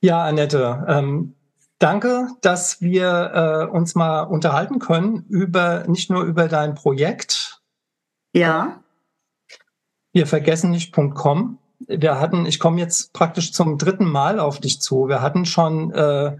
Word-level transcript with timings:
Ja, 0.00 0.24
Annette, 0.24 0.84
ähm, 0.88 1.34
danke, 1.78 2.28
dass 2.40 2.80
wir 2.80 3.68
äh, 3.70 3.70
uns 3.70 3.94
mal 3.94 4.22
unterhalten 4.22 4.78
können 4.78 5.26
über 5.28 5.84
nicht 5.86 6.10
nur 6.10 6.22
über 6.22 6.48
dein 6.48 6.74
Projekt. 6.74 7.60
Ja. 8.32 8.82
Wir 10.12 10.26
vergessen 10.26 10.70
nicht.com. 10.70 11.58
Wir 11.86 12.18
hatten, 12.20 12.46
ich 12.46 12.58
komme 12.58 12.80
jetzt 12.80 13.12
praktisch 13.12 13.52
zum 13.52 13.78
dritten 13.78 14.06
Mal 14.06 14.40
auf 14.40 14.58
dich 14.58 14.80
zu. 14.80 15.08
Wir 15.08 15.20
hatten 15.20 15.44
schon 15.44 15.92
äh, 15.92 16.36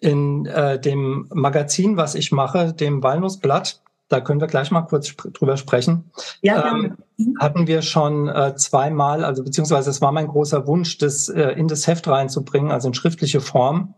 in 0.00 0.46
äh, 0.46 0.80
dem 0.80 1.28
Magazin, 1.32 1.96
was 1.96 2.14
ich 2.14 2.32
mache, 2.32 2.72
dem 2.72 3.02
Walnussblatt, 3.02 3.82
da 4.08 4.20
können 4.20 4.40
wir 4.40 4.48
gleich 4.48 4.70
mal 4.70 4.82
kurz 4.82 5.08
sp 5.12 5.30
drüber 5.32 5.56
sprechen. 5.56 6.10
Ja, 6.40 6.72
ähm, 6.72 6.96
hatten 7.38 7.66
wir 7.66 7.82
schon 7.82 8.28
äh, 8.28 8.54
zweimal, 8.56 9.24
also 9.24 9.44
beziehungsweise 9.44 9.90
es 9.90 10.00
war 10.00 10.12
mein 10.12 10.28
großer 10.28 10.66
Wunsch, 10.66 10.98
das 10.98 11.28
äh, 11.28 11.50
in 11.50 11.68
das 11.68 11.86
Heft 11.86 12.08
reinzubringen, 12.08 12.70
also 12.70 12.88
in 12.88 12.94
schriftliche 12.94 13.40
Form. 13.40 13.94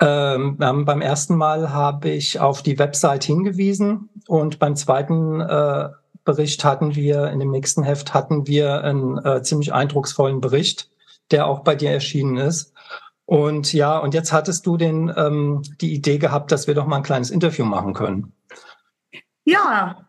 Ähm, 0.00 0.56
beim 0.58 1.00
ersten 1.00 1.36
Mal 1.36 1.72
habe 1.72 2.10
ich 2.10 2.40
auf 2.40 2.62
die 2.62 2.78
Website 2.78 3.24
hingewiesen 3.24 4.10
und 4.26 4.58
beim 4.58 4.76
zweiten 4.76 5.40
äh, 5.40 5.88
Bericht 6.24 6.64
hatten 6.64 6.94
wir, 6.94 7.28
in 7.28 7.38
dem 7.38 7.50
nächsten 7.50 7.82
Heft 7.82 8.12
hatten 8.12 8.46
wir 8.46 8.82
einen 8.82 9.18
äh, 9.24 9.42
ziemlich 9.42 9.72
eindrucksvollen 9.72 10.40
Bericht, 10.40 10.90
der 11.30 11.46
auch 11.46 11.60
bei 11.60 11.74
dir 11.74 11.90
erschienen 11.90 12.36
ist. 12.36 12.72
Und 13.26 13.72
ja, 13.72 13.98
und 13.98 14.14
jetzt 14.14 14.32
hattest 14.32 14.66
du 14.66 14.76
den, 14.76 15.12
ähm, 15.16 15.62
die 15.80 15.94
Idee 15.94 16.18
gehabt, 16.18 16.52
dass 16.52 16.66
wir 16.66 16.74
doch 16.74 16.86
mal 16.86 16.96
ein 16.96 17.02
kleines 17.02 17.30
Interview 17.30 17.64
machen 17.64 17.94
können. 17.94 18.32
Ja, 19.44 20.06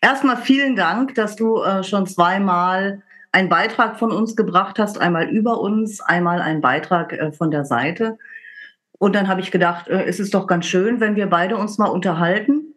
erstmal 0.00 0.36
vielen 0.36 0.76
Dank, 0.76 1.14
dass 1.14 1.36
du 1.36 1.62
äh, 1.62 1.84
schon 1.84 2.06
zweimal 2.06 3.02
einen 3.30 3.48
Beitrag 3.48 3.98
von 3.98 4.12
uns 4.12 4.36
gebracht 4.36 4.78
hast, 4.78 5.00
einmal 5.00 5.28
über 5.28 5.60
uns, 5.60 6.00
einmal 6.00 6.42
einen 6.42 6.60
Beitrag 6.60 7.12
äh, 7.12 7.32
von 7.32 7.50
der 7.50 7.64
Seite. 7.64 8.18
Und 8.98 9.14
dann 9.14 9.28
habe 9.28 9.40
ich 9.40 9.50
gedacht, 9.50 9.88
äh, 9.88 10.04
es 10.04 10.20
ist 10.20 10.34
doch 10.34 10.46
ganz 10.46 10.66
schön, 10.66 11.00
wenn 11.00 11.16
wir 11.16 11.26
beide 11.26 11.56
uns 11.56 11.78
mal 11.78 11.88
unterhalten. 11.88 12.74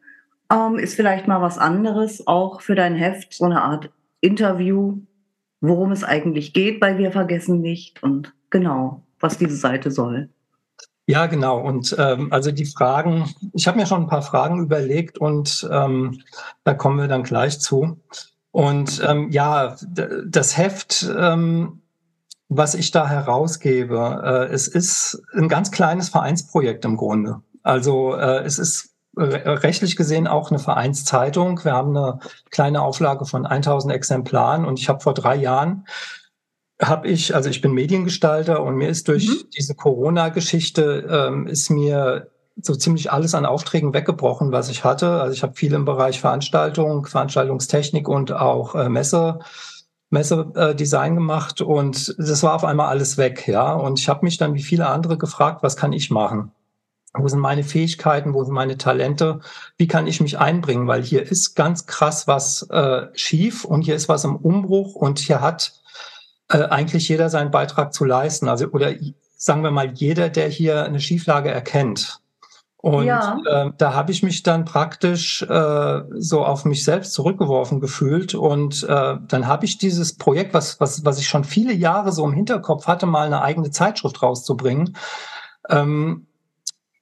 Ähm, 0.52 0.78
ist 0.78 0.96
vielleicht 0.96 1.28
mal 1.28 1.42
was 1.42 1.58
anderes, 1.58 2.26
auch 2.28 2.62
für 2.62 2.76
dein 2.76 2.96
Heft, 2.96 3.34
so 3.34 3.46
eine 3.46 3.62
Art 3.62 3.92
Interview, 4.22 5.00
worum 5.60 5.92
es 5.92 6.04
eigentlich 6.04 6.54
geht 6.54 6.80
bei 6.80 6.98
Wir 6.98 7.12
vergessen 7.12 7.62
nicht 7.62 8.02
und 8.04 8.34
genau, 8.50 9.04
was 9.20 9.38
diese 9.38 9.56
Seite 9.56 9.92
soll. 9.92 10.30
Ja, 11.08 11.28
genau. 11.28 11.60
Und 11.60 11.96
ähm, 12.00 12.34
also 12.34 12.52
die 12.52 12.66
Fragen, 12.66 13.34
ich 13.54 13.68
habe 13.68 13.78
mir 13.78 13.86
schon 13.86 14.04
ein 14.04 14.10
paar 14.10 14.24
Fragen 14.24 14.60
überlegt 14.60 15.20
und 15.20 15.68
ähm, 15.72 16.22
da 16.64 16.74
kommen 16.74 17.00
wir 17.00 17.08
dann 17.08 17.24
gleich 17.24 17.60
zu. 17.60 18.00
Und 18.52 19.04
ähm, 19.06 19.30
ja, 19.32 19.76
das 20.26 20.58
Heft, 20.58 21.08
ähm, 21.18 21.82
was 22.50 22.74
ich 22.74 22.92
da 22.92 23.08
herausgebe, 23.08 24.22
äh, 24.24 24.54
es 24.54 24.68
ist 24.68 25.22
ein 25.36 25.48
ganz 25.48 25.72
kleines 25.72 26.10
Vereinsprojekt 26.10 26.86
im 26.86 26.98
Grunde. 26.98 27.42
Also 27.62 28.16
äh, 28.16 28.44
es 28.44 28.58
ist 28.58 28.96
rechtlich 29.18 29.96
gesehen 29.96 30.28
auch 30.28 30.52
eine 30.52 30.60
Vereinszeitung. 30.60 31.64
Wir 31.64 31.74
haben 31.74 31.96
eine 31.96 32.20
kleine 32.50 32.82
Auflage 32.82 33.26
von 33.26 33.46
1000 33.46 33.94
Exemplaren 33.94 34.66
und 34.66 34.80
ich 34.80 34.90
habe 34.90 35.00
vor 35.00 35.14
drei 35.14 35.36
Jahren 35.36 35.86
habe 36.82 37.08
ich, 37.08 37.34
also 37.34 37.50
ich 37.50 37.62
bin 37.62 37.74
Mediengestalter 37.74 38.62
und 38.62 38.76
mir 38.76 38.90
ist 38.90 39.08
durch 39.08 39.28
mhm. 39.28 39.50
diese 39.56 39.76
Corona-Geschichte 39.76 41.08
ähm, 41.10 41.48
ist 41.48 41.70
mir 41.70 42.30
so 42.62 42.76
ziemlich 42.76 43.12
alles 43.12 43.36
an 43.36 43.46
Aufträgen 43.46 43.94
weggebrochen, 43.94 44.52
was 44.52 44.70
ich 44.70 44.84
hatte. 44.84 45.22
Also 45.22 45.34
ich 45.34 45.44
habe 45.44 45.56
viel 45.56 45.74
im 45.74 45.86
Bereich 45.86 46.20
Veranstaltung, 46.20 47.06
Veranstaltungstechnik 47.06 48.08
und 48.08 48.32
auch 48.32 48.76
äh, 48.76 48.90
Messe, 48.90 49.40
Messedesign 50.10 51.14
äh, 51.14 51.16
gemacht 51.16 51.62
und 51.62 52.16
das 52.18 52.44
war 52.44 52.56
auf 52.56 52.64
einmal 52.64 52.88
alles 52.88 53.18
weg, 53.18 53.48
ja. 53.48 53.74
Und 53.74 54.00
ich 54.00 54.08
habe 54.08 54.26
mich 54.26 54.38
dann 54.38 54.54
wie 54.54 54.64
viele 54.64 54.88
andere 54.88 55.18
gefragt, 55.18 55.64
was 55.64 55.76
kann 55.76 55.94
ich 55.94 56.12
machen? 56.12 56.52
Wo 57.18 57.28
sind 57.28 57.40
meine 57.40 57.64
Fähigkeiten? 57.64 58.34
Wo 58.34 58.44
sind 58.44 58.54
meine 58.54 58.78
Talente? 58.78 59.40
Wie 59.78 59.88
kann 59.88 60.08
ich 60.08 60.20
mich 60.22 60.38
einbringen? 60.38 60.88
Weil 60.88 61.02
hier 61.02 61.24
ist 61.24 61.56
ganz 61.56 61.86
krass 61.86 62.28
was 62.28 62.70
äh, 62.70 63.08
schief 63.14 63.64
und 63.64 63.82
hier 63.82 63.96
ist 63.96 64.10
was 64.10 64.26
im 64.26 64.36
Umbruch 64.36 64.96
und 64.96 65.20
hier 65.20 65.42
hat 65.42 65.74
äh, 66.50 66.64
eigentlich 66.64 67.10
jeder 67.10 67.30
seinen 67.30 67.52
Beitrag 67.52 67.94
zu 67.94 68.06
leisten. 68.06 68.48
Also 68.48 68.68
oder 68.68 68.94
sagen 69.38 69.64
wir 69.64 69.72
mal 69.72 69.92
jeder, 69.94 70.30
der 70.30 70.48
hier 70.48 70.84
eine 70.84 71.00
Schieflage 71.00 71.52
erkennt. 71.52 72.22
Und 72.86 73.06
ja. 73.06 73.40
äh, 73.48 73.72
da 73.80 73.96
habe 73.96 74.12
ich 74.12 74.22
mich 74.22 74.44
dann 74.44 74.64
praktisch 74.64 75.42
äh, 75.42 76.02
so 76.18 76.46
auf 76.46 76.66
mich 76.66 76.84
selbst 76.84 77.14
zurückgeworfen 77.14 77.80
gefühlt. 77.80 78.36
Und 78.36 78.84
äh, 78.84 79.18
dann 79.28 79.48
habe 79.48 79.66
ich 79.66 79.80
dieses 79.80 80.16
Projekt, 80.18 80.54
was, 80.54 80.80
was, 80.80 81.04
was 81.04 81.18
ich 81.18 81.28
schon 81.28 81.44
viele 81.44 81.74
Jahre 81.74 82.12
so 82.12 82.24
im 82.24 82.34
Hinterkopf 82.34 82.86
hatte, 82.86 83.08
mal 83.08 83.26
eine 83.26 83.42
eigene 83.42 83.72
Zeitschrift 83.72 84.22
rauszubringen. 84.22 84.96
Ähm, 85.68 86.28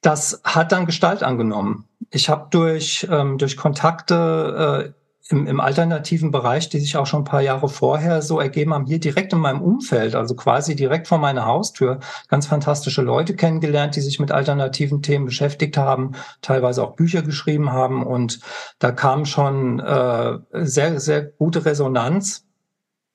das 0.00 0.40
hat 0.42 0.72
dann 0.72 0.86
Gestalt 0.86 1.22
angenommen. 1.22 1.86
Ich 2.08 2.30
habe 2.30 2.46
durch, 2.50 3.06
ähm, 3.10 3.36
durch 3.36 3.58
Kontakte 3.58 4.94
äh, 4.94 5.03
im, 5.30 5.46
im 5.46 5.60
alternativen 5.60 6.30
Bereich, 6.30 6.68
die 6.68 6.80
sich 6.80 6.96
auch 6.96 7.06
schon 7.06 7.22
ein 7.22 7.24
paar 7.24 7.40
Jahre 7.40 7.68
vorher 7.68 8.20
so 8.20 8.40
ergeben 8.40 8.74
haben, 8.74 8.84
hier 8.84 9.00
direkt 9.00 9.32
in 9.32 9.38
meinem 9.38 9.62
Umfeld, 9.62 10.14
also 10.14 10.34
quasi 10.34 10.76
direkt 10.76 11.08
vor 11.08 11.18
meiner 11.18 11.46
Haustür, 11.46 12.00
ganz 12.28 12.46
fantastische 12.46 13.00
Leute 13.00 13.34
kennengelernt, 13.34 13.96
die 13.96 14.02
sich 14.02 14.20
mit 14.20 14.32
alternativen 14.32 15.00
Themen 15.00 15.24
beschäftigt 15.24 15.78
haben, 15.78 16.12
teilweise 16.42 16.82
auch 16.82 16.94
Bücher 16.94 17.22
geschrieben 17.22 17.72
haben. 17.72 18.04
Und 18.04 18.40
da 18.78 18.92
kam 18.92 19.24
schon 19.24 19.80
äh, 19.80 20.38
sehr, 20.52 21.00
sehr 21.00 21.24
gute 21.24 21.64
Resonanz. 21.64 22.44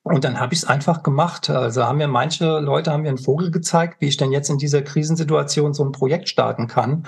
Und 0.02 0.24
dann 0.24 0.40
habe 0.40 0.54
ich 0.54 0.60
es 0.60 0.64
einfach 0.64 1.04
gemacht. 1.04 1.48
Also 1.50 1.84
haben 1.84 1.98
mir 1.98 2.08
manche 2.08 2.58
Leute 2.58 2.90
haben 2.90 3.02
mir 3.02 3.10
einen 3.10 3.18
Vogel 3.18 3.50
gezeigt, 3.52 4.00
wie 4.00 4.08
ich 4.08 4.16
denn 4.16 4.32
jetzt 4.32 4.48
in 4.50 4.58
dieser 4.58 4.82
Krisensituation 4.82 5.74
so 5.74 5.84
ein 5.84 5.92
Projekt 5.92 6.28
starten 6.28 6.66
kann. 6.66 7.04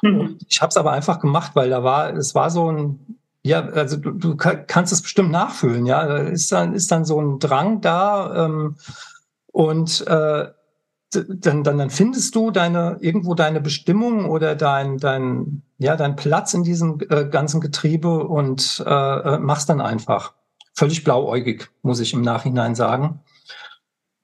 Mhm. 0.00 0.38
Ich 0.48 0.62
habe 0.62 0.70
es 0.70 0.76
aber 0.76 0.92
einfach 0.92 1.20
gemacht, 1.20 1.50
weil 1.54 1.68
da 1.68 1.82
war, 1.82 2.14
es 2.14 2.34
war 2.34 2.50
so 2.50 2.70
ein 2.70 3.18
ja, 3.46 3.60
also 3.60 3.96
du, 3.96 4.10
du 4.10 4.36
kannst 4.36 4.92
es 4.92 5.02
bestimmt 5.02 5.30
nachfühlen, 5.30 5.86
ja. 5.86 6.04
Da 6.06 6.18
ist 6.18 6.50
dann, 6.50 6.74
ist 6.74 6.90
dann 6.90 7.04
so 7.04 7.20
ein 7.20 7.38
Drang 7.38 7.80
da 7.80 8.44
ähm, 8.44 8.76
und 9.52 10.06
äh, 10.06 10.48
dann, 11.12 11.62
dann, 11.62 11.78
dann 11.78 11.90
findest 11.90 12.34
du 12.34 12.50
deine 12.50 12.98
irgendwo 13.00 13.34
deine 13.34 13.60
Bestimmung 13.60 14.28
oder 14.28 14.56
dein, 14.56 14.98
dein, 14.98 15.62
ja, 15.78 15.96
dein 15.96 16.16
Platz 16.16 16.54
in 16.54 16.64
diesem 16.64 16.98
äh, 17.08 17.26
ganzen 17.26 17.60
Getriebe 17.60 18.24
und 18.26 18.82
äh, 18.84 18.90
äh 18.90 19.38
machst 19.38 19.68
dann 19.68 19.80
einfach. 19.80 20.34
Völlig 20.74 21.04
blauäugig, 21.04 21.70
muss 21.82 22.00
ich 22.00 22.12
im 22.12 22.22
Nachhinein 22.22 22.74
sagen. 22.74 23.20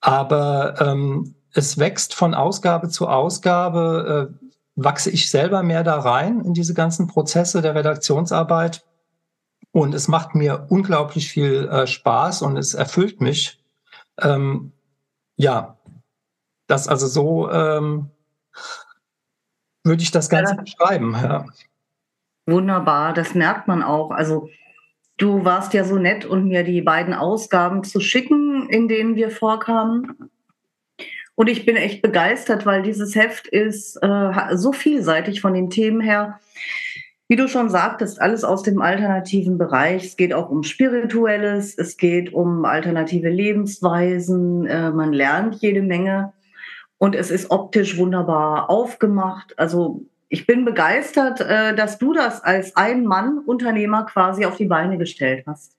Aber 0.01 0.81
ähm, 0.81 1.37
es 1.55 1.79
wächst 1.79 2.15
von 2.15 2.35
Ausgabe 2.35 2.89
zu 2.89 3.09
Ausgabe, 3.09 4.33
äh, 4.33 4.49
wachse 4.75 5.11
ich 5.11 5.31
selber 5.31 5.63
mehr 5.63 5.85
da 5.85 6.01
rein 6.01 6.41
in 6.41 6.55
diese 6.55 6.75
ganzen 6.75 7.07
Prozesse 7.07 7.63
der 7.63 7.77
Redaktionsarbeit 7.77 8.85
und 9.73 9.95
es 9.95 10.07
macht 10.07 10.35
mir 10.35 10.67
unglaublich 10.69 11.31
viel 11.31 11.69
äh, 11.69 11.87
Spaß 11.87 12.43
und 12.43 12.57
es 12.57 12.75
erfüllt 12.75 13.21
mich. 13.21 13.59
Ähm, 14.21 14.73
ja, 15.37 15.79
das 16.67 16.89
also 16.89 17.07
so 17.07 17.51
ähm, 17.51 18.11
würde 19.85 20.03
ich 20.03 20.11
das 20.11 20.29
Ganze 20.29 20.55
ja. 20.55 20.61
beschreiben. 20.61 21.17
Ja. 21.21 21.47
Wunderbar, 22.47 23.15
das 23.15 23.35
merkt 23.35 23.67
man 23.67 23.83
auch. 23.83 24.11
Also 24.11 24.49
du 25.17 25.45
warst 25.45 25.73
ja 25.75 25.85
so 25.85 25.97
nett 25.97 26.25
und 26.25 26.49
mir 26.49 26.65
die 26.65 26.83
beiden 26.83 27.15
Ausgaben 27.15 27.83
zu 27.83 28.01
schicken, 28.01 28.69
in 28.69 28.89
denen 28.89 29.17
wir 29.17 29.31
vorkamen. 29.31 30.31
Und 31.35 31.49
ich 31.49 31.65
bin 31.65 31.77
echt 31.77 32.03
begeistert, 32.03 32.67
weil 32.67 32.83
dieses 32.83 33.15
Heft 33.15 33.47
ist 33.47 33.97
äh, 34.03 34.57
so 34.57 34.73
vielseitig 34.73 35.41
von 35.41 35.55
den 35.55 35.71
Themen 35.71 36.01
her. 36.01 36.41
Wie 37.29 37.37
du 37.37 37.49
schon 37.49 37.71
sagtest, 37.71 38.21
alles 38.21 38.45
aus 38.45 38.63
dem 38.63 38.83
alternativen 38.83 39.57
Bereich. 39.57 40.05
Es 40.05 40.17
geht 40.17 40.35
auch 40.35 40.51
um 40.51 40.63
Spirituelles, 40.63 41.77
es 41.79 41.97
geht 41.97 42.33
um 42.33 42.65
alternative 42.65 43.31
Lebensweisen. 43.31 44.67
Äh, 44.67 44.91
man 44.91 45.13
lernt 45.13 45.57
jede 45.57 45.83
Menge 45.83 46.33
und 46.99 47.15
es 47.15 47.31
ist 47.31 47.51
optisch 47.51 47.97
wunderbar 47.97 48.71
aufgemacht. 48.71 49.59
Also 49.59 50.05
ich 50.29 50.47
bin 50.47 50.65
begeistert, 50.65 51.41
äh, 51.41 51.75
dass 51.75 51.99
du 51.99 52.13
das 52.13 52.43
als 52.43 52.77
Ein-Mann-Unternehmer 52.77 54.05
quasi 54.05 54.47
auf 54.47 54.57
die 54.57 54.67
Beine 54.67 54.99
gestellt 54.99 55.45
hast. 55.47 55.77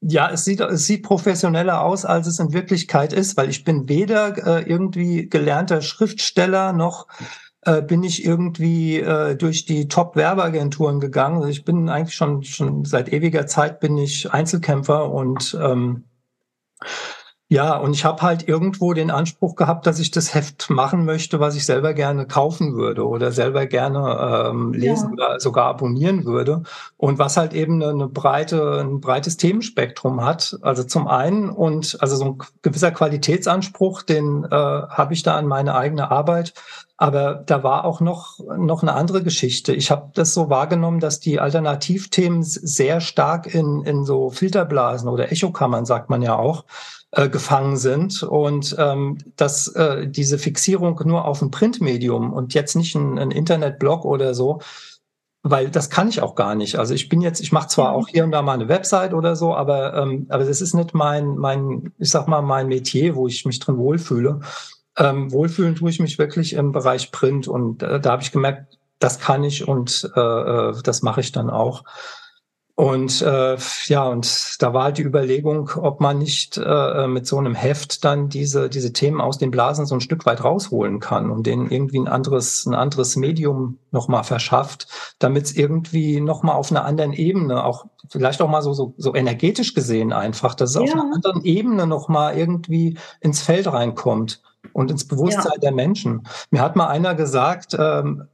Ja, 0.00 0.30
es 0.30 0.44
sieht, 0.44 0.60
es 0.60 0.86
sieht 0.86 1.02
professioneller 1.02 1.82
aus, 1.82 2.04
als 2.04 2.26
es 2.26 2.38
in 2.38 2.52
Wirklichkeit 2.52 3.12
ist, 3.12 3.36
weil 3.36 3.50
ich 3.50 3.64
bin 3.64 3.88
weder 3.88 4.36
äh, 4.38 4.68
irgendwie 4.68 5.28
gelernter 5.28 5.82
Schriftsteller 5.82 6.72
noch 6.72 7.06
äh, 7.64 7.82
bin 7.82 8.02
ich 8.02 8.24
irgendwie 8.24 8.98
äh, 8.98 9.36
durch 9.36 9.64
die 9.64 9.88
Top-Werbeagenturen 9.88 11.00
gegangen. 11.00 11.36
Also 11.36 11.48
ich 11.48 11.64
bin 11.64 11.88
eigentlich 11.88 12.14
schon, 12.14 12.42
schon 12.42 12.84
seit 12.84 13.12
ewiger 13.12 13.46
Zeit 13.46 13.80
bin 13.80 13.98
ich 13.98 14.32
Einzelkämpfer 14.32 15.10
und 15.10 15.56
ähm, 15.60 16.04
Ja, 17.50 17.76
und 17.76 17.92
ich 17.92 18.06
habe 18.06 18.22
halt 18.22 18.48
irgendwo 18.48 18.94
den 18.94 19.10
Anspruch 19.10 19.54
gehabt, 19.54 19.86
dass 19.86 19.98
ich 19.98 20.10
das 20.10 20.34
Heft 20.34 20.70
machen 20.70 21.04
möchte, 21.04 21.40
was 21.40 21.54
ich 21.54 21.66
selber 21.66 21.92
gerne 21.92 22.26
kaufen 22.26 22.74
würde 22.74 23.06
oder 23.06 23.32
selber 23.32 23.66
gerne 23.66 24.48
ähm, 24.50 24.72
lesen 24.72 25.14
ja. 25.18 25.26
oder 25.26 25.40
sogar 25.40 25.66
abonnieren 25.66 26.24
würde. 26.24 26.62
Und 26.96 27.18
was 27.18 27.36
halt 27.36 27.52
eben 27.52 27.82
eine, 27.82 27.92
eine, 27.92 28.08
breite, 28.08 28.80
ein 28.80 29.00
breites 29.00 29.36
Themenspektrum 29.36 30.24
hat. 30.24 30.56
Also 30.62 30.84
zum 30.84 31.06
einen 31.06 31.50
und 31.50 31.98
also 32.00 32.16
so 32.16 32.24
ein 32.24 32.38
gewisser 32.62 32.92
Qualitätsanspruch, 32.92 34.02
den 34.02 34.44
äh, 34.44 34.48
habe 34.50 35.12
ich 35.12 35.22
da 35.22 35.36
an 35.36 35.46
meine 35.46 35.74
eigene 35.74 36.10
Arbeit. 36.10 36.54
Aber 36.96 37.34
da 37.34 37.62
war 37.62 37.84
auch 37.84 38.00
noch, 38.00 38.38
noch 38.56 38.82
eine 38.82 38.94
andere 38.94 39.22
Geschichte. 39.22 39.74
Ich 39.74 39.90
habe 39.90 40.10
das 40.14 40.32
so 40.32 40.48
wahrgenommen, 40.48 41.00
dass 41.00 41.20
die 41.20 41.40
Alternativthemen 41.40 42.42
sehr 42.42 43.00
stark 43.00 43.52
in, 43.52 43.82
in 43.82 44.04
so 44.04 44.30
Filterblasen 44.30 45.08
oder 45.08 45.30
Echokammern, 45.30 45.84
sagt 45.84 46.08
man 46.08 46.22
ja 46.22 46.36
auch, 46.36 46.64
äh, 47.16 47.28
gefangen 47.28 47.76
sind 47.76 48.22
und 48.22 48.74
ähm, 48.78 49.18
dass 49.36 49.68
äh, 49.68 50.08
diese 50.08 50.38
Fixierung 50.38 51.00
nur 51.04 51.24
auf 51.26 51.42
ein 51.42 51.50
Printmedium 51.50 52.32
und 52.32 52.54
jetzt 52.54 52.74
nicht 52.74 52.94
ein, 52.94 53.18
ein 53.18 53.30
Internetblog 53.30 54.04
oder 54.04 54.34
so, 54.34 54.60
weil 55.42 55.70
das 55.70 55.90
kann 55.90 56.08
ich 56.08 56.22
auch 56.22 56.34
gar 56.34 56.54
nicht. 56.54 56.76
Also 56.78 56.94
ich 56.94 57.08
bin 57.08 57.20
jetzt, 57.20 57.40
ich 57.40 57.52
mache 57.52 57.68
zwar 57.68 57.92
auch 57.92 58.08
hier 58.08 58.24
und 58.24 58.32
da 58.32 58.42
mal 58.42 58.54
eine 58.54 58.68
Website 58.68 59.14
oder 59.14 59.36
so, 59.36 59.54
aber 59.54 59.94
ähm, 59.94 60.26
aber 60.28 60.44
das 60.44 60.60
ist 60.60 60.74
nicht 60.74 60.94
mein 60.94 61.36
mein, 61.36 61.92
ich 61.98 62.10
sag 62.10 62.26
mal 62.26 62.42
mein 62.42 62.66
Metier, 62.66 63.14
wo 63.14 63.28
ich 63.28 63.44
mich 63.44 63.60
drin 63.60 63.76
wohlfühle. 63.76 64.40
Ähm, 64.96 65.30
wohlfühlen 65.30 65.76
tue 65.76 65.90
ich 65.90 66.00
mich 66.00 66.18
wirklich 66.18 66.54
im 66.54 66.72
Bereich 66.72 67.12
Print 67.12 67.46
und 67.46 67.82
äh, 67.82 68.00
da 68.00 68.12
habe 68.12 68.22
ich 68.22 68.32
gemerkt, 68.32 68.78
das 68.98 69.18
kann 69.18 69.44
ich 69.44 69.68
und 69.68 70.10
äh, 70.16 70.20
äh 70.20 70.82
das 70.82 71.02
mache 71.02 71.20
ich 71.20 71.32
dann 71.32 71.50
auch. 71.50 71.84
Und 72.76 73.22
äh, 73.22 73.56
ja, 73.86 74.04
und 74.08 74.60
da 74.60 74.74
war 74.74 74.84
halt 74.84 74.98
die 74.98 75.04
Überlegung, 75.04 75.70
ob 75.76 76.00
man 76.00 76.18
nicht 76.18 76.56
äh, 76.58 77.06
mit 77.06 77.24
so 77.24 77.38
einem 77.38 77.54
Heft 77.54 78.04
dann 78.04 78.28
diese, 78.28 78.68
diese 78.68 78.92
Themen 78.92 79.20
aus 79.20 79.38
den 79.38 79.52
Blasen 79.52 79.86
so 79.86 79.94
ein 79.94 80.00
Stück 80.00 80.26
weit 80.26 80.42
rausholen 80.42 80.98
kann 80.98 81.30
und 81.30 81.46
denen 81.46 81.70
irgendwie 81.70 82.00
ein 82.00 82.08
anderes, 82.08 82.66
ein 82.66 82.74
anderes 82.74 83.14
Medium 83.14 83.78
nochmal 83.92 84.24
verschafft, 84.24 84.88
damit 85.20 85.44
es 85.44 85.56
irgendwie 85.56 86.20
nochmal 86.20 86.56
auf 86.56 86.72
einer 86.72 86.84
anderen 86.84 87.12
Ebene, 87.12 87.64
auch 87.64 87.86
vielleicht 88.08 88.42
auch 88.42 88.48
mal 88.48 88.62
so, 88.62 88.72
so, 88.72 88.94
so 88.96 89.14
energetisch 89.14 89.74
gesehen 89.74 90.12
einfach, 90.12 90.56
dass 90.56 90.70
es 90.70 90.76
ja. 90.76 90.82
auf 90.82 90.92
einer 90.94 91.14
anderen 91.14 91.44
Ebene 91.44 91.86
nochmal 91.86 92.36
irgendwie 92.36 92.98
ins 93.20 93.40
Feld 93.40 93.68
reinkommt 93.68 94.42
und 94.72 94.90
ins 94.90 95.06
Bewusstsein 95.06 95.52
ja. 95.54 95.60
der 95.60 95.72
Menschen. 95.72 96.26
Mir 96.50 96.60
hat 96.60 96.74
mal 96.74 96.88
einer 96.88 97.14
gesagt, 97.14 97.76
ähm, 97.78 98.24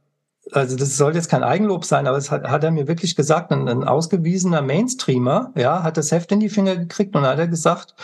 also 0.51 0.75
das 0.75 0.97
soll 0.97 1.15
jetzt 1.15 1.29
kein 1.29 1.43
Eigenlob 1.43 1.85
sein, 1.85 2.07
aber 2.07 2.17
es 2.17 2.31
hat, 2.31 2.43
hat 2.47 2.63
er 2.63 2.71
mir 2.71 2.87
wirklich 2.87 3.15
gesagt, 3.15 3.51
ein, 3.51 3.67
ein, 3.67 3.83
ausgewiesener 3.83 4.61
Mainstreamer, 4.61 5.51
ja, 5.55 5.83
hat 5.83 5.97
das 5.97 6.11
Heft 6.11 6.31
in 6.31 6.39
die 6.39 6.49
Finger 6.49 6.75
gekriegt 6.75 7.15
und 7.15 7.25
hat 7.25 7.37
er 7.37 7.47
gesagt, 7.47 7.95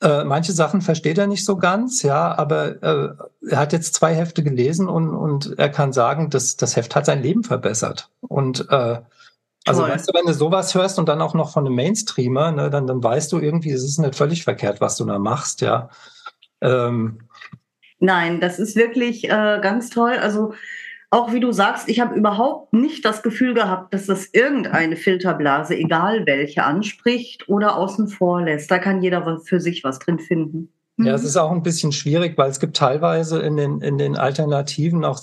äh, 0.00 0.24
manche 0.24 0.52
Sachen 0.52 0.80
versteht 0.80 1.18
er 1.18 1.26
nicht 1.26 1.44
so 1.44 1.56
ganz, 1.56 2.02
ja, 2.02 2.36
aber 2.36 2.82
äh, 2.82 3.14
er 3.50 3.58
hat 3.58 3.72
jetzt 3.72 3.94
zwei 3.94 4.14
Hefte 4.14 4.42
gelesen 4.42 4.88
und, 4.88 5.10
und 5.14 5.58
er 5.58 5.68
kann 5.68 5.92
sagen, 5.92 6.30
dass 6.30 6.56
das 6.56 6.76
Heft 6.76 6.94
hat 6.94 7.06
sein 7.06 7.22
Leben 7.22 7.44
verbessert. 7.44 8.10
Und 8.20 8.66
äh, 8.70 8.98
also 9.64 9.82
weißt 9.82 10.08
du, 10.08 10.14
wenn 10.14 10.26
du 10.26 10.34
sowas 10.34 10.74
hörst 10.74 10.98
und 10.98 11.08
dann 11.08 11.20
auch 11.20 11.34
noch 11.34 11.52
von 11.52 11.66
einem 11.66 11.76
Mainstreamer, 11.76 12.50
ne, 12.50 12.70
dann, 12.70 12.86
dann 12.86 13.02
weißt 13.02 13.30
du 13.32 13.38
irgendwie, 13.38 13.70
es 13.70 13.84
ist 13.84 13.98
nicht 13.98 14.16
völlig 14.16 14.42
verkehrt, 14.42 14.80
was 14.80 14.96
du 14.96 15.04
da 15.04 15.18
machst, 15.18 15.60
ja. 15.60 15.88
Ähm, 16.60 17.20
Nein, 18.00 18.40
das 18.40 18.58
ist 18.58 18.74
wirklich 18.74 19.24
äh, 19.24 19.60
ganz 19.62 19.90
toll. 19.90 20.14
Also 20.20 20.54
auch 21.12 21.30
wie 21.30 21.40
du 21.40 21.52
sagst, 21.52 21.90
ich 21.90 22.00
habe 22.00 22.14
überhaupt 22.14 22.72
nicht 22.72 23.04
das 23.04 23.22
Gefühl 23.22 23.52
gehabt, 23.52 23.92
dass 23.92 24.06
das 24.06 24.30
irgendeine 24.32 24.96
Filterblase, 24.96 25.76
egal 25.76 26.24
welche, 26.24 26.64
anspricht 26.64 27.50
oder 27.50 27.76
außen 27.76 28.08
vor 28.08 28.40
lässt. 28.42 28.70
Da 28.70 28.78
kann 28.78 29.02
jeder 29.02 29.38
für 29.44 29.60
sich 29.60 29.84
was 29.84 29.98
drin 29.98 30.18
finden. 30.18 30.72
Ja, 30.96 31.12
es 31.14 31.20
mhm. 31.20 31.28
ist 31.28 31.36
auch 31.36 31.50
ein 31.50 31.62
bisschen 31.62 31.92
schwierig, 31.92 32.38
weil 32.38 32.50
es 32.50 32.60
gibt 32.60 32.76
teilweise 32.76 33.40
in 33.40 33.56
den, 33.56 33.82
in 33.82 33.98
den 33.98 34.16
Alternativen 34.16 35.04
auch, 35.04 35.20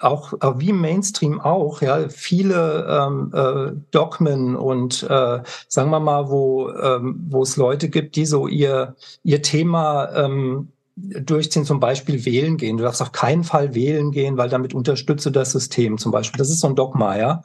auch, 0.00 0.32
auch 0.40 0.58
wie 0.58 0.70
im 0.70 0.80
Mainstream 0.80 1.40
auch, 1.40 1.82
ja, 1.82 2.08
viele 2.08 2.86
ähm, 2.88 3.32
äh, 3.32 3.80
Dogmen 3.92 4.56
und 4.56 5.04
äh, 5.04 5.38
sagen 5.68 5.90
wir 5.90 6.00
mal, 6.00 6.30
wo, 6.30 6.70
ähm, 6.70 7.26
wo 7.28 7.42
es 7.42 7.56
Leute 7.56 7.88
gibt, 7.90 8.16
die 8.16 8.26
so 8.26 8.48
ihr, 8.48 8.96
ihr 9.22 9.42
Thema 9.42 10.08
ähm, 10.16 10.72
durchziehen, 11.20 11.64
zum 11.64 11.80
Beispiel 11.80 12.24
wählen 12.24 12.56
gehen. 12.56 12.76
Du 12.76 12.84
darfst 12.84 13.02
auf 13.02 13.12
keinen 13.12 13.44
Fall 13.44 13.74
wählen 13.74 14.10
gehen, 14.10 14.36
weil 14.36 14.48
damit 14.48 14.74
unterstütze 14.74 15.32
das 15.32 15.52
System 15.52 15.98
zum 15.98 16.12
Beispiel. 16.12 16.38
Das 16.38 16.50
ist 16.50 16.60
so 16.60 16.68
ein 16.68 16.76
Dogma, 16.76 17.16
ja. 17.16 17.42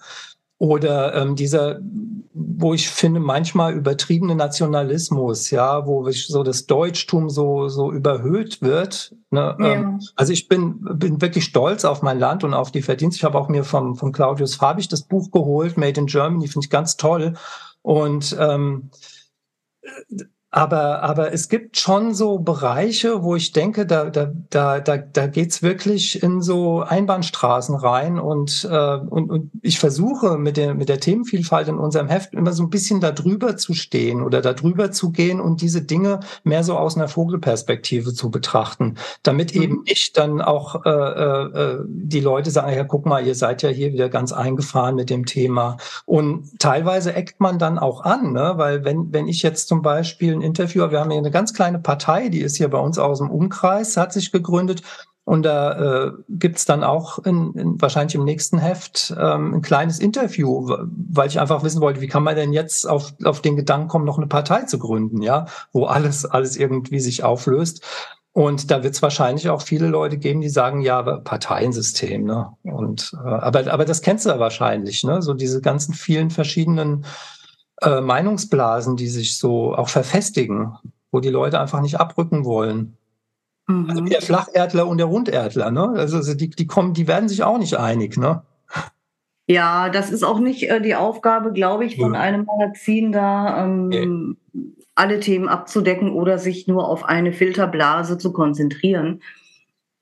Oder 0.59 1.15
ähm, 1.15 1.35
dieser, 1.35 1.79
wo 2.33 2.73
ich 2.73 2.89
finde, 2.89 3.19
manchmal 3.19 3.73
übertriebene 3.73 4.35
Nationalismus, 4.35 5.50
ja, 5.50 5.85
wo 5.85 6.09
so 6.09 6.44
das 6.44 6.67
Deutschtum 6.67 7.29
so, 7.29 7.67
so 7.67 7.91
überhöht 7.91 8.61
wird. 8.61 9.13
Ne? 9.29 9.57
Ja. 9.59 9.73
Ähm, 9.73 10.00
also 10.15 10.31
ich 10.31 10.47
bin, 10.47 10.79
bin 10.81 11.21
wirklich 11.21 11.44
stolz 11.45 11.83
auf 11.83 12.01
mein 12.01 12.19
Land 12.19 12.45
und 12.45 12.53
auf 12.53 12.71
die 12.71 12.81
Verdienste. 12.81 13.17
Ich 13.17 13.23
habe 13.25 13.38
auch 13.38 13.50
mir 13.50 13.65
vom, 13.65 13.95
von 13.95 14.13
Claudius 14.13 14.55
Fabich 14.55 14.88
das 14.88 15.01
Buch 15.01 15.31
geholt, 15.31 15.77
Made 15.77 16.00
in 16.00 16.05
Germany, 16.05 16.47
finde 16.47 16.65
ich 16.65 16.69
ganz 16.69 16.95
toll. 16.95 17.33
Und 17.81 18.33
ähm, 18.39 18.89
aber, 20.55 21.01
aber 21.01 21.33
es 21.33 21.50
gibt 21.50 21.79
schon 21.79 22.13
so 22.13 22.38
Bereiche, 22.38 23.23
wo 23.23 23.35
ich 23.35 23.53
denke, 23.53 23.88
da, 23.88 24.11
da, 24.11 24.31
da, 24.51 24.79
da, 24.81 24.97
da 24.97 25.25
geht's 25.25 25.63
wirklich 25.63 26.21
in 26.21 26.44
so 26.44 26.81
Einbahnstraßen 26.81 27.73
rein. 27.73 28.19
Und, 28.19 28.69
äh, 28.69 28.97
und, 28.97 29.31
und 29.31 29.50
ich 29.63 29.79
versuche 29.79 30.38
mit 30.38 30.57
der, 30.57 30.75
mit 30.75 30.89
der 30.89 31.00
Themenvielfalt 31.00 31.69
in 31.69 31.79
unserem 31.79 32.07
Heft 32.07 32.35
immer 32.35 32.53
so 32.53 32.61
ein 32.61 32.69
bisschen 32.69 33.01
da 33.01 33.11
drüber 33.11 33.57
zu 33.57 33.73
stehen 33.73 34.21
oder 34.21 34.41
da 34.41 34.53
drüber 34.53 34.91
zu 34.91 35.11
gehen 35.11 35.41
und 35.41 35.61
diese 35.61 35.81
Dinge 35.81 36.19
mehr 36.44 36.63
so 36.63 36.77
aus 36.77 36.97
einer 36.97 37.07
Vogelperspektive 37.07 38.13
zu 38.13 38.29
betrachten, 38.29 38.97
damit 39.23 39.55
mhm. 39.55 39.61
eben 39.63 39.83
nicht 39.88 40.19
dann 40.19 40.39
auch 40.39 40.85
äh, 40.85 40.89
äh, 40.91 41.79
die 41.88 42.19
Leute 42.19 42.51
sagen, 42.51 42.75
ja, 42.75 42.83
guck 42.83 43.07
mal, 43.07 43.25
ihr 43.25 43.33
seid 43.33 43.63
ja 43.63 43.69
hier 43.69 43.91
wieder 43.91 44.07
ganz 44.07 44.31
eingefahren 44.31 44.94
mit 44.94 45.09
dem 45.09 45.25
Thema. 45.25 45.77
Und 46.05 46.59
teilweise 46.59 47.15
eckt 47.15 47.39
man 47.39 47.57
dann 47.57 47.79
auch 47.79 48.01
an, 48.01 48.33
ne? 48.33 48.53
weil 48.57 48.85
wenn, 48.85 49.11
wenn 49.11 49.27
ich 49.27 49.41
jetzt 49.41 49.67
zum 49.67 49.81
Beispiel 49.81 50.42
Interviewer. 50.43 50.91
Wir 50.91 50.99
haben 50.99 51.09
hier 51.09 51.19
eine 51.19 51.31
ganz 51.31 51.53
kleine 51.53 51.79
Partei, 51.79 52.29
die 52.29 52.41
ist 52.41 52.57
hier 52.57 52.69
bei 52.69 52.79
uns 52.79 52.97
aus 52.97 53.19
dem 53.19 53.31
Umkreis, 53.31 53.97
hat 53.97 54.13
sich 54.13 54.31
gegründet. 54.31 54.83
Und 55.25 55.43
da 55.43 56.07
äh, 56.07 56.11
gibt 56.27 56.67
dann 56.67 56.83
auch 56.83 57.19
in, 57.19 57.53
in, 57.53 57.81
wahrscheinlich 57.81 58.15
im 58.15 58.25
nächsten 58.25 58.57
Heft 58.57 59.15
ähm, 59.17 59.53
ein 59.55 59.61
kleines 59.61 59.99
Interview, 59.99 60.69
weil 60.91 61.29
ich 61.29 61.39
einfach 61.39 61.63
wissen 61.63 61.79
wollte, 61.79 62.01
wie 62.01 62.07
kann 62.07 62.23
man 62.23 62.35
denn 62.35 62.51
jetzt 62.51 62.87
auf, 62.89 63.13
auf 63.23 63.41
den 63.41 63.55
Gedanken 63.55 63.87
kommen, 63.87 64.03
noch 64.05 64.17
eine 64.17 64.27
Partei 64.27 64.63
zu 64.63 64.79
gründen, 64.79 65.21
ja, 65.21 65.45
wo 65.71 65.85
alles, 65.85 66.25
alles 66.25 66.57
irgendwie 66.57 66.99
sich 66.99 67.23
auflöst. 67.23 67.85
Und 68.33 68.71
da 68.71 68.83
wird 68.83 68.95
es 68.95 69.01
wahrscheinlich 69.01 69.47
auch 69.49 69.61
viele 69.61 69.87
Leute 69.87 70.17
geben, 70.17 70.41
die 70.41 70.49
sagen, 70.49 70.81
ja, 70.81 71.01
Parteiensystem, 71.03 72.23
ne? 72.23 72.49
Und 72.63 73.13
äh, 73.23 73.27
aber, 73.27 73.71
aber 73.71 73.85
das 73.85 74.01
kennst 74.01 74.25
du 74.25 74.29
ja 74.29 74.39
wahrscheinlich, 74.39 75.03
ne? 75.03 75.21
So 75.21 75.35
diese 75.35 75.61
ganzen 75.61 75.93
vielen 75.93 76.31
verschiedenen 76.31 77.05
äh, 77.83 78.01
Meinungsblasen, 78.01 78.95
die 78.95 79.07
sich 79.07 79.38
so 79.38 79.75
auch 79.75 79.89
verfestigen, 79.89 80.77
wo 81.12 81.19
die 81.19 81.30
Leute 81.30 81.59
einfach 81.59 81.81
nicht 81.81 82.00
abrücken 82.00 82.45
wollen. 82.45 82.97
Mhm. 83.68 83.89
Also 83.89 84.01
der 84.03 84.21
Flacherdler 84.21 84.88
und 84.88 84.97
der 84.97 85.07
Runderdler, 85.07 85.71
ne? 85.71 85.94
Also, 85.95 86.18
also 86.18 86.33
die, 86.33 86.50
die 86.50 86.68
kommen, 86.68 86.94
die 86.94 87.07
werden 87.07 87.29
sich 87.29 87.43
auch 87.43 87.57
nicht 87.57 87.75
einig, 87.75 88.17
ne? 88.17 88.43
Ja, 89.48 89.89
das 89.89 90.10
ist 90.10 90.24
auch 90.24 90.39
nicht 90.39 90.69
äh, 90.69 90.81
die 90.81 90.96
Aufgabe, 90.96 91.51
glaube 91.51 91.86
ich, 91.86 91.98
von 91.98 92.13
ja. 92.13 92.19
einem 92.19 92.46
Magazin 92.46 93.12
da 93.12 93.65
ähm, 93.65 94.38
okay. 94.53 94.86
alle 94.96 95.19
Themen 95.19 95.50
abzudecken 95.50 96.12
oder 96.12 96.39
sich 96.39 96.67
nur 96.67 96.88
auf 96.88 97.03
eine 97.03 97.34
Filterblase 97.34 98.17
zu 98.17 98.31
konzentrieren. 98.31 99.22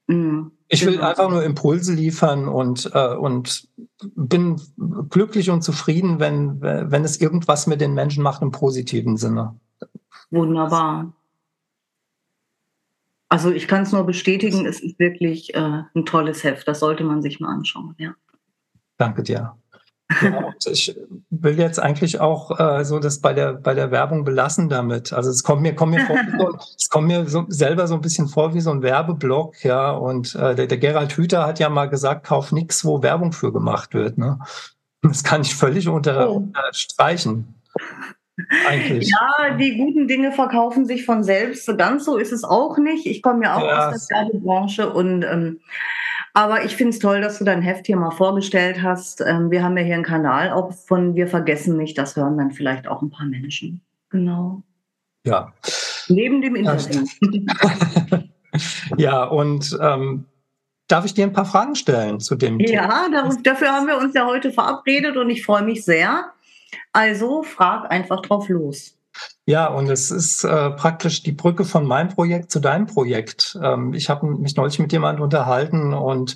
Mhm. 0.08 0.52
Ich 0.74 0.86
will 0.86 0.94
genau. 0.94 1.10
einfach 1.10 1.30
nur 1.30 1.44
Impulse 1.44 1.94
liefern 1.94 2.48
und, 2.48 2.90
äh, 2.94 3.14
und 3.14 3.68
bin 4.16 4.60
glücklich 5.10 5.50
und 5.50 5.64
zufrieden, 5.64 6.22
wenn, 6.22 6.62
wenn 6.62 7.04
es 7.04 7.20
irgendwas 7.20 7.68
mit 7.68 7.82
den 7.82 7.94
Menschen 7.94 8.24
macht 8.24 8.42
im 8.42 8.52
positiven 8.52 9.18
Sinne. 9.18 9.60
Wunderbar. 10.30 11.12
Also 13.28 13.52
ich 13.52 13.68
kann 13.68 13.84
es 13.84 13.92
nur 13.92 14.06
bestätigen, 14.06 14.66
es 14.66 14.80
ist 14.80 14.98
wirklich 14.98 15.54
äh, 15.56 15.84
ein 15.94 16.06
tolles 16.06 16.44
Heft. 16.46 16.66
Das 16.70 16.80
sollte 16.80 17.04
man 17.04 17.22
sich 17.22 17.42
mal 17.42 17.54
anschauen. 17.54 17.94
Ja. 17.98 18.16
Danke 18.98 19.24
dir. 19.24 19.58
Ja, 20.22 20.54
ich 20.66 20.96
will 21.30 21.58
jetzt 21.58 21.80
eigentlich 21.80 22.20
auch 22.20 22.60
äh, 22.60 22.84
so 22.84 23.00
das 23.00 23.20
bei 23.20 23.34
der 23.34 23.54
bei 23.54 23.74
der 23.74 23.92
Werbung 23.92 24.24
belassen 24.24 24.70
damit. 24.70 25.14
Also 25.14 25.30
es 25.30 25.44
kommt 25.44 25.62
mir 25.62 25.76
kommt 25.76 25.94
mir 25.94 26.06
vor, 26.06 26.18
so, 26.38 26.58
es 26.78 26.90
kommt 26.90 27.08
mir 27.08 27.28
so, 27.28 27.46
selber 27.48 27.88
so 27.88 27.96
ein 27.96 28.02
bisschen 28.02 28.28
vor 28.28 28.54
wie 28.54 28.62
so 28.62 28.72
ein 28.72 28.82
Werbeblock, 28.82 29.64
ja. 29.64 29.92
Und 29.92 30.36
äh, 30.36 30.56
der, 30.56 30.68
der 30.68 30.78
Gerald 30.78 31.14
Hüther 31.14 31.46
hat 31.46 31.60
ja 31.60 31.70
mal 31.70 31.90
gesagt, 31.90 32.26
kauf 32.26 32.52
nichts, 32.52 32.84
wo 32.86 33.02
Werbung 33.02 33.32
für 33.32 33.54
gemacht 33.54 33.94
wird. 33.94 34.18
Ne? 34.18 34.40
Das 35.02 35.24
kann 35.24 35.42
ich 35.42 35.56
völlig 35.56 35.88
unter, 35.88 36.30
oh. 36.30 36.36
unterstreichen. 36.36 37.56
Eigentlich. 38.68 39.10
Ja, 39.10 39.56
die 39.56 39.78
guten 39.78 40.08
Dinge 40.08 40.32
verkaufen 40.32 40.86
sich 40.86 41.06
von 41.06 41.24
selbst. 41.24 41.68
Ganz 41.78 42.06
so 42.06 42.18
ist 42.18 42.32
es 42.32 42.44
auch 42.44 42.78
nicht. 42.78 43.06
Ich 43.06 43.22
komme 43.22 43.44
ja 43.46 43.56
auch 43.56 43.64
ja, 43.64 43.90
aus 43.90 44.08
der 44.08 44.18
Werbebranche 44.18 44.92
und 44.92 45.24
ähm, 45.24 45.60
aber 46.34 46.64
ich 46.64 46.76
finde 46.76 46.92
es 46.92 47.00
toll, 47.00 47.22
dass 47.22 47.40
du 47.40 47.46
dein 47.46 47.62
Heft 47.62 47.88
hier 47.88 47.98
mal 47.98 48.12
vorgestellt 48.12 48.82
hast. 48.82 49.22
Ähm, 49.22 49.52
wir 49.52 49.64
haben 49.64 49.78
ja 49.78 49.84
hier 49.84 49.96
einen 49.96 50.04
Kanal 50.04 50.52
auch 50.52 50.72
von 50.74 51.16
Wir 51.16 51.28
vergessen 51.28 51.78
nicht. 51.78 51.98
Das 51.98 52.16
hören 52.16 52.38
dann 52.38 52.52
vielleicht 52.52 52.88
auch 52.88 53.02
ein 53.02 53.10
paar 53.10 53.26
Menschen. 53.26 53.82
Genau. 54.10 54.64
Ja. 55.26 55.54
Neben 56.08 56.42
dem 56.42 56.56
Interview. 56.56 57.06
ja, 58.98 59.24
und 59.24 59.78
ähm, 59.82 60.26
darf 60.88 61.06
ich 61.06 61.14
dir 61.14 61.26
ein 61.26 61.34
paar 61.34 61.46
Fragen 61.46 61.76
stellen 61.76 62.20
zu 62.20 62.36
dem 62.36 62.60
Ja, 62.60 63.08
Thema? 63.10 63.34
dafür 63.44 63.70
haben 63.70 63.88
wir 63.88 63.98
uns 63.98 64.14
ja 64.14 64.26
heute 64.26 64.52
verabredet 64.52 65.18
und 65.18 65.30
ich 65.30 65.46
freue 65.46 65.64
mich 65.64 65.86
sehr. 65.86 66.32
Also 66.94 67.44
frag 67.44 67.92
einfach 67.92 68.22
drauf 68.22 68.50
los. 68.50 68.98
Ja, 69.46 69.68
und 69.68 69.90
es 69.90 70.12
ist 70.12 70.44
äh, 70.44 70.72
praktisch 70.72 71.24
die 71.24 71.32
Brücke 71.32 71.66
von 71.66 71.86
meinem 71.86 72.10
Projekt 72.10 72.52
zu 72.52 72.60
deinem 72.60 72.86
Projekt. 72.86 73.58
Ähm, 73.62 73.94
ich 73.94 74.10
habe 74.10 74.28
mich 74.28 74.56
neulich 74.56 74.80
mit 74.80 74.92
jemandem 74.92 75.24
unterhalten 75.24 75.94
und 75.94 76.36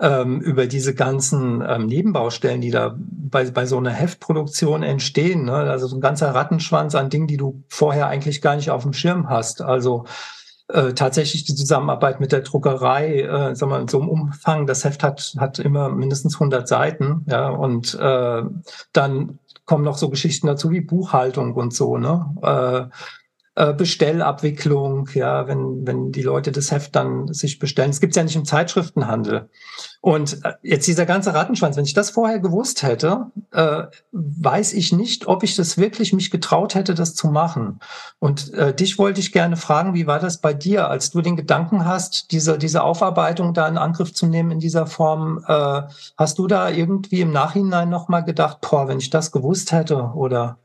ähm, 0.00 0.40
über 0.40 0.66
diese 0.66 0.94
ganzen 0.94 1.62
ähm, 1.66 1.86
Nebenbaustellen, 1.86 2.60
die 2.60 2.70
da 2.70 2.96
bei, 2.98 3.50
bei 3.50 3.66
so 3.66 3.76
einer 3.76 3.90
Heftproduktion 3.90 4.82
entstehen. 4.82 5.44
Ne? 5.44 5.54
Also 5.54 5.86
so 5.86 5.96
ein 5.96 6.00
ganzer 6.00 6.34
Rattenschwanz 6.34 6.94
an 6.94 7.10
Dingen, 7.10 7.26
die 7.26 7.36
du 7.36 7.62
vorher 7.68 8.08
eigentlich 8.08 8.40
gar 8.40 8.56
nicht 8.56 8.70
auf 8.70 8.82
dem 8.82 8.94
Schirm 8.94 9.28
hast. 9.28 9.60
Also 9.60 10.06
äh, 10.72 10.94
tatsächlich 10.94 11.44
die 11.44 11.54
Zusammenarbeit 11.54 12.20
mit 12.20 12.32
der 12.32 12.40
Druckerei, 12.40 13.20
äh, 13.20 13.54
sagen 13.54 13.72
wir, 13.72 13.80
in 13.80 13.88
so 13.88 14.00
einem 14.00 14.08
Umfang, 14.08 14.66
das 14.66 14.84
Heft 14.84 15.02
hat, 15.02 15.34
hat 15.38 15.58
immer 15.58 15.88
mindestens 15.90 16.34
100 16.34 16.66
Seiten, 16.66 17.26
ja, 17.28 17.48
und 17.48 17.94
äh, 17.94 18.42
dann 18.92 19.38
kommen 19.64 19.84
noch 19.84 19.96
so 19.96 20.08
Geschichten 20.08 20.46
dazu 20.46 20.70
wie 20.70 20.80
Buchhaltung 20.80 21.54
und 21.54 21.72
so, 21.74 21.98
ne? 21.98 22.34
Äh, 22.42 22.96
Bestellabwicklung, 23.54 25.10
ja, 25.12 25.46
wenn, 25.46 25.86
wenn 25.86 26.10
die 26.10 26.22
Leute 26.22 26.52
das 26.52 26.70
Heft 26.70 26.96
dann 26.96 27.32
sich 27.32 27.58
bestellen. 27.58 27.90
Es 27.90 28.00
gibt 28.00 28.16
ja 28.16 28.22
nicht 28.22 28.36
im 28.36 28.46
Zeitschriftenhandel. 28.46 29.50
Und 30.00 30.42
äh, 30.44 30.54
jetzt 30.62 30.86
dieser 30.86 31.04
ganze 31.04 31.34
Rattenschwanz, 31.34 31.76
wenn 31.76 31.84
ich 31.84 31.92
das 31.92 32.10
vorher 32.10 32.40
gewusst 32.40 32.82
hätte, 32.82 33.26
äh, 33.52 33.84
weiß 34.10 34.72
ich 34.72 34.92
nicht, 34.92 35.26
ob 35.26 35.42
ich 35.42 35.54
das 35.54 35.76
wirklich 35.76 36.14
mich 36.14 36.30
getraut 36.30 36.74
hätte, 36.74 36.94
das 36.94 37.14
zu 37.14 37.28
machen. 37.28 37.78
Und 38.18 38.54
äh, 38.54 38.74
dich 38.74 38.98
wollte 38.98 39.20
ich 39.20 39.32
gerne 39.32 39.56
fragen, 39.56 39.92
wie 39.92 40.06
war 40.06 40.18
das 40.18 40.38
bei 40.38 40.54
dir, 40.54 40.88
als 40.88 41.10
du 41.10 41.20
den 41.20 41.36
Gedanken 41.36 41.84
hast, 41.84 42.32
diese, 42.32 42.56
diese 42.56 42.82
Aufarbeitung 42.82 43.52
da 43.52 43.68
in 43.68 43.76
Angriff 43.76 44.14
zu 44.14 44.26
nehmen 44.26 44.50
in 44.50 44.60
dieser 44.60 44.86
Form? 44.86 45.44
Äh, 45.46 45.82
hast 46.16 46.38
du 46.38 46.46
da 46.46 46.70
irgendwie 46.70 47.20
im 47.20 47.30
Nachhinein 47.30 47.90
nochmal 47.90 48.24
gedacht, 48.24 48.58
boah, 48.62 48.88
wenn 48.88 48.98
ich 48.98 49.10
das 49.10 49.30
gewusst 49.30 49.72
hätte 49.72 50.12
oder? 50.14 50.58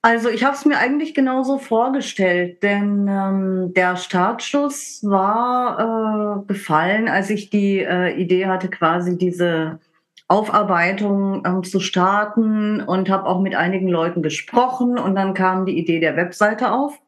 Also 0.00 0.28
ich 0.28 0.44
habe 0.44 0.54
es 0.54 0.64
mir 0.64 0.78
eigentlich 0.78 1.12
genauso 1.12 1.58
vorgestellt, 1.58 2.62
denn 2.62 3.08
ähm, 3.08 3.74
der 3.74 3.96
Startschuss 3.96 5.00
war 5.02 6.44
äh, 6.44 6.46
gefallen, 6.46 7.08
als 7.08 7.30
ich 7.30 7.50
die 7.50 7.80
äh, 7.80 8.14
Idee 8.14 8.46
hatte, 8.46 8.68
quasi 8.68 9.18
diese 9.18 9.80
Aufarbeitung 10.28 11.42
ähm, 11.44 11.64
zu 11.64 11.80
starten 11.80 12.80
und 12.80 13.10
habe 13.10 13.26
auch 13.26 13.40
mit 13.40 13.56
einigen 13.56 13.88
Leuten 13.88 14.22
gesprochen 14.22 14.98
und 14.98 15.16
dann 15.16 15.34
kam 15.34 15.66
die 15.66 15.76
Idee 15.76 15.98
der 15.98 16.16
Webseite 16.16 16.70
auf. 16.70 17.00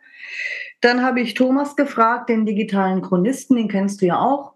Dann 0.81 1.05
habe 1.05 1.21
ich 1.21 1.35
Thomas 1.35 1.77
gefragt, 1.77 2.29
den 2.29 2.45
digitalen 2.45 3.03
Chronisten, 3.03 3.57
den 3.57 3.69
kennst 3.69 4.01
du 4.01 4.07
ja 4.07 4.19
auch, 4.19 4.55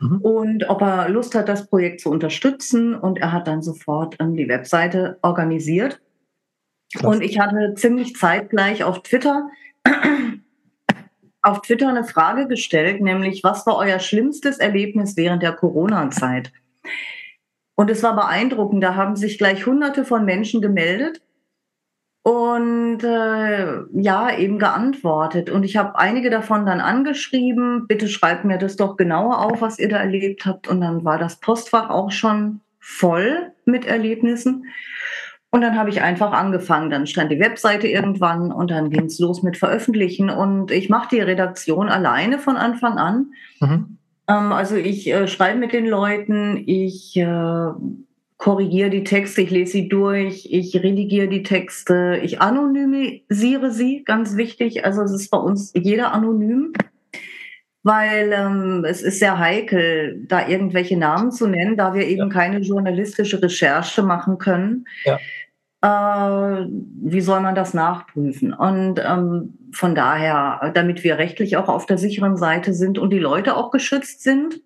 mhm. 0.00 0.20
und 0.20 0.68
ob 0.68 0.82
er 0.82 1.08
Lust 1.08 1.34
hat, 1.34 1.48
das 1.48 1.66
Projekt 1.68 2.00
zu 2.00 2.10
unterstützen 2.10 2.94
und 2.94 3.18
er 3.18 3.32
hat 3.32 3.46
dann 3.46 3.62
sofort 3.62 4.16
ähm, 4.20 4.34
die 4.34 4.48
Webseite 4.48 5.18
organisiert. 5.22 6.00
Und 7.02 7.22
ich 7.22 7.38
hatte 7.38 7.74
ziemlich 7.74 8.16
zeitgleich 8.16 8.84
auf 8.84 9.02
Twitter 9.02 9.48
auf 11.42 11.62
Twitter 11.62 11.88
eine 11.88 12.04
Frage 12.04 12.46
gestellt, 12.48 13.00
nämlich 13.00 13.42
was 13.42 13.66
war 13.66 13.76
euer 13.76 13.98
schlimmstes 13.98 14.58
Erlebnis 14.58 15.16
während 15.16 15.42
der 15.42 15.52
Corona-Zeit? 15.52 16.52
Und 17.76 17.90
es 17.90 18.02
war 18.02 18.14
beeindruckend, 18.14 18.82
da 18.82 18.94
haben 18.94 19.16
sich 19.16 19.38
gleich 19.38 19.64
hunderte 19.64 20.04
von 20.04 20.24
Menschen 20.24 20.60
gemeldet 20.60 21.22
und 22.22 23.02
äh, 23.02 23.78
ja, 23.94 24.36
eben 24.36 24.58
geantwortet. 24.58 25.48
Und 25.48 25.62
ich 25.62 25.78
habe 25.78 25.98
einige 25.98 26.28
davon 26.28 26.66
dann 26.66 26.80
angeschrieben, 26.80 27.86
bitte 27.86 28.08
schreibt 28.08 28.44
mir 28.44 28.58
das 28.58 28.76
doch 28.76 28.98
genauer 28.98 29.38
auf, 29.38 29.62
was 29.62 29.78
ihr 29.78 29.88
da 29.88 29.96
erlebt 29.96 30.44
habt. 30.44 30.68
Und 30.68 30.82
dann 30.82 31.04
war 31.06 31.18
das 31.18 31.40
Postfach 31.40 31.88
auch 31.88 32.10
schon 32.10 32.60
voll 32.78 33.52
mit 33.64 33.86
Erlebnissen. 33.86 34.66
Und 35.52 35.62
dann 35.62 35.76
habe 35.76 35.90
ich 35.90 36.00
einfach 36.00 36.32
angefangen. 36.32 36.90
Dann 36.90 37.06
stand 37.06 37.32
die 37.32 37.40
Webseite 37.40 37.88
irgendwann 37.88 38.52
und 38.52 38.70
dann 38.70 38.90
ging 38.90 39.06
es 39.06 39.18
los 39.18 39.42
mit 39.42 39.56
Veröffentlichen. 39.56 40.30
Und 40.30 40.70
ich 40.70 40.88
mache 40.88 41.08
die 41.16 41.20
Redaktion 41.20 41.88
alleine 41.88 42.38
von 42.38 42.56
Anfang 42.56 42.98
an. 42.98 43.32
Mhm. 43.60 43.98
Ähm, 44.28 44.52
also 44.52 44.76
ich 44.76 45.08
äh, 45.08 45.26
schreibe 45.26 45.58
mit 45.58 45.72
den 45.72 45.86
Leuten, 45.86 46.62
ich 46.66 47.16
äh, 47.16 47.70
korrigiere 48.36 48.90
die 48.90 49.04
Texte, 49.04 49.42
ich 49.42 49.50
lese 49.50 49.72
sie 49.72 49.88
durch, 49.88 50.48
ich 50.50 50.74
redigiere 50.76 51.28
die 51.28 51.42
Texte, 51.42 52.20
ich 52.22 52.40
anonymisiere 52.40 53.72
sie, 53.72 54.04
ganz 54.04 54.36
wichtig. 54.36 54.84
Also 54.84 55.02
es 55.02 55.12
ist 55.12 55.30
bei 55.30 55.38
uns 55.38 55.72
jeder 55.74 56.12
anonym 56.12 56.72
weil 57.82 58.32
ähm, 58.32 58.84
es 58.84 59.02
ist 59.02 59.18
sehr 59.20 59.38
heikel, 59.38 60.22
da 60.26 60.46
irgendwelche 60.46 60.98
Namen 60.98 61.32
zu 61.32 61.46
nennen, 61.46 61.76
da 61.76 61.94
wir 61.94 62.06
eben 62.06 62.28
ja. 62.28 62.28
keine 62.28 62.58
journalistische 62.58 63.42
Recherche 63.42 64.02
machen 64.02 64.38
können. 64.38 64.84
Ja. 65.04 65.18
Äh, 65.82 65.86
wie 65.86 67.20
soll 67.20 67.40
man 67.40 67.54
das 67.54 67.72
nachprüfen? 67.74 68.52
Und 68.52 69.00
ähm, 69.04 69.58
von 69.72 69.94
daher, 69.94 70.72
damit 70.74 71.04
wir 71.04 71.18
rechtlich 71.18 71.56
auch 71.56 71.68
auf 71.68 71.86
der 71.86 71.98
sicheren 71.98 72.36
Seite 72.36 72.74
sind 72.74 72.98
und 72.98 73.10
die 73.10 73.18
Leute 73.18 73.56
auch 73.56 73.70
geschützt 73.70 74.22
sind. 74.22 74.60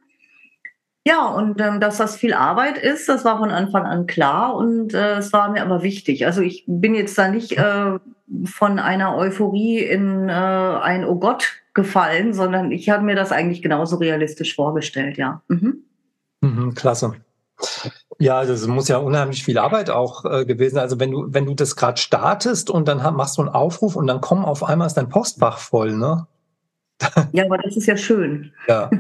Ja, 1.07 1.27
und 1.27 1.61
ähm, 1.61 1.81
dass 1.81 1.99
das 1.99 2.17
viel 2.17 2.33
Arbeit 2.33 2.79
ist, 2.79 3.09
das 3.09 3.25
war 3.27 3.39
von 3.39 3.51
Anfang 3.51 3.85
an 3.85 4.07
klar 4.07 4.57
und 4.57 4.95
äh, 4.95 5.19
es 5.19 5.35
war 5.35 5.51
mir 5.51 5.63
aber 5.63 5.83
wichtig. 5.83 6.25
Also 6.25 6.41
ich 6.41 6.65
bin 6.67 6.95
jetzt 6.95 7.17
da 7.19 7.29
nicht 7.29 7.53
äh, 7.59 7.99
von 8.45 8.79
einer 8.79 9.15
Euphorie 9.15 9.81
in 9.81 10.31
äh, 10.31 10.33
ein 10.33 11.05
Oh 11.05 11.17
Gott 11.17 11.61
gefallen, 11.75 12.33
sondern 12.33 12.73
ich 12.73 12.89
habe 12.89 13.05
mir 13.05 13.17
das 13.17 13.33
eigentlich 13.33 13.61
genauso 13.61 13.97
realistisch 13.97 14.55
vorgestellt, 14.55 15.19
ja. 15.19 15.43
Mhm. 15.49 15.85
Mhm, 16.41 16.75
klasse. 16.75 17.15
Ja, 18.19 18.39
also 18.39 18.53
es 18.53 18.67
muss 18.67 18.89
ja 18.89 18.99
unheimlich 18.99 19.45
viel 19.45 19.59
Arbeit 19.59 19.91
auch 19.91 20.25
äh, 20.25 20.45
gewesen. 20.45 20.79
Also 20.79 21.01
wenn 21.01 21.11
du, 21.11 21.27
wenn 21.29 21.47
du 21.47 21.55
das 21.55 21.77
gerade 21.77 22.01
startest 22.01 22.71
und 22.71 22.87
dann 22.87 22.99
machst 23.17 23.39
du 23.39 23.43
einen 23.43 23.51
Aufruf 23.51 23.97
und 23.97 24.07
dann 24.07 24.21
kommen 24.21 24.45
auf 24.45 24.63
einmal 24.63 24.87
ist 24.87 24.95
dein 24.95 25.09
Postfach 25.09 25.59
voll, 25.59 25.97
ne? 25.97 26.27
Ja, 27.33 27.45
aber 27.45 27.59
das 27.59 27.77
ist 27.77 27.87
ja 27.87 27.97
schön. 27.97 28.53
Ja. 28.69 28.91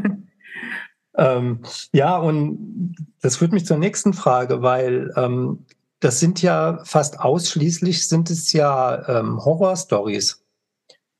ähm, 1.16 1.60
ja, 1.92 2.16
und 2.16 2.96
das 3.22 3.36
führt 3.36 3.52
mich 3.52 3.66
zur 3.66 3.78
nächsten 3.78 4.12
Frage, 4.12 4.62
weil 4.62 5.12
ähm, 5.16 5.64
das 6.00 6.20
sind 6.20 6.42
ja 6.42 6.80
fast 6.84 7.20
ausschließlich 7.20 8.08
sind 8.08 8.30
es 8.30 8.52
ja 8.52 9.08
ähm, 9.08 9.44
Horror-Stories. 9.44 10.44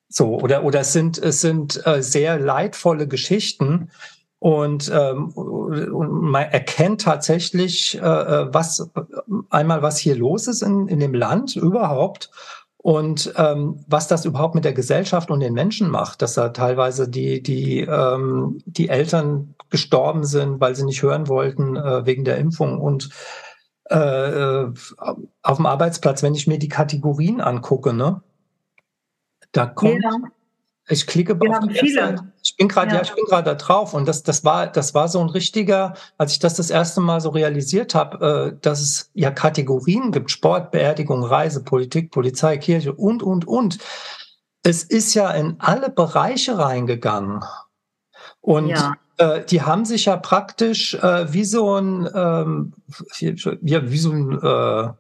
So, 0.08 0.38
oder, 0.40 0.64
oder 0.64 0.80
es 0.80 0.92
sind, 0.92 1.18
es 1.18 1.40
sind 1.40 1.84
äh, 1.86 2.02
sehr 2.02 2.38
leidvolle 2.38 3.08
Geschichten. 3.08 3.90
Und, 4.44 4.92
ähm, 4.94 5.30
und 5.30 6.20
man 6.20 6.42
erkennt 6.42 7.00
tatsächlich, 7.00 7.98
äh, 7.98 8.00
äh, 8.04 8.52
was 8.52 8.90
einmal, 9.48 9.80
was 9.80 9.96
hier 9.96 10.16
los 10.16 10.48
ist 10.48 10.60
in, 10.60 10.86
in 10.86 11.00
dem 11.00 11.14
Land 11.14 11.56
überhaupt 11.56 12.30
und 12.76 13.32
ähm, 13.38 13.82
was 13.88 14.06
das 14.06 14.26
überhaupt 14.26 14.54
mit 14.54 14.66
der 14.66 14.74
Gesellschaft 14.74 15.30
und 15.30 15.40
den 15.40 15.54
Menschen 15.54 15.88
macht, 15.88 16.20
dass 16.20 16.34
da 16.34 16.50
teilweise 16.50 17.08
die, 17.08 17.42
die, 17.42 17.80
ähm, 17.80 18.58
die 18.66 18.90
Eltern 18.90 19.54
gestorben 19.70 20.26
sind, 20.26 20.60
weil 20.60 20.76
sie 20.76 20.84
nicht 20.84 21.02
hören 21.02 21.28
wollten 21.28 21.76
äh, 21.76 22.04
wegen 22.04 22.26
der 22.26 22.36
Impfung 22.36 22.78
und 22.78 23.08
äh, 23.88 23.96
äh 23.96 24.72
auf 25.40 25.56
dem 25.56 25.64
Arbeitsplatz, 25.64 26.22
wenn 26.22 26.34
ich 26.34 26.46
mir 26.46 26.58
die 26.58 26.68
Kategorien 26.68 27.40
angucke, 27.40 27.94
ne, 27.94 28.20
da 29.52 29.64
kommt, 29.64 30.02
ja. 30.02 30.10
Ich 30.88 31.06
klicke 31.06 31.40
Wir 31.40 31.60
die 31.60 31.74
viele. 31.74 32.32
Ich 32.42 32.56
bin 32.56 32.68
gerade, 32.68 32.90
ja. 32.90 32.96
ja. 32.96 33.02
ich 33.02 33.14
bin 33.14 33.24
gerade 33.24 33.44
da 33.44 33.54
drauf 33.54 33.94
und 33.94 34.06
das, 34.06 34.22
das 34.22 34.44
war, 34.44 34.66
das 34.66 34.94
war 34.94 35.08
so 35.08 35.20
ein 35.20 35.30
richtiger, 35.30 35.94
als 36.18 36.32
ich 36.32 36.38
das 36.38 36.54
das 36.54 36.70
erste 36.70 37.00
Mal 37.00 37.20
so 37.20 37.30
realisiert 37.30 37.94
habe, 37.94 38.54
äh, 38.54 38.60
dass 38.60 38.80
es 38.80 39.10
ja 39.14 39.30
Kategorien 39.30 40.12
gibt: 40.12 40.30
Sport, 40.30 40.70
Beerdigung, 40.70 41.24
Reise, 41.24 41.64
Politik, 41.64 42.10
Polizei, 42.10 42.58
Kirche 42.58 42.92
und 42.92 43.22
und 43.22 43.46
und. 43.46 43.78
Es 44.62 44.82
ist 44.82 45.14
ja 45.14 45.30
in 45.30 45.56
alle 45.58 45.90
Bereiche 45.90 46.58
reingegangen 46.58 47.44
und 48.40 48.68
ja. 48.68 48.94
Äh, 49.16 49.44
die 49.44 49.62
haben 49.62 49.84
sich 49.84 50.06
ja 50.06 50.16
praktisch 50.16 50.94
äh, 50.94 51.32
wie 51.32 51.44
so 51.44 51.76
ein, 51.76 52.08
ähm, 52.14 52.72
ja, 53.62 53.88
wie 53.88 53.98
so 53.98 54.10
ein 54.10 54.32
äh, 54.32 54.92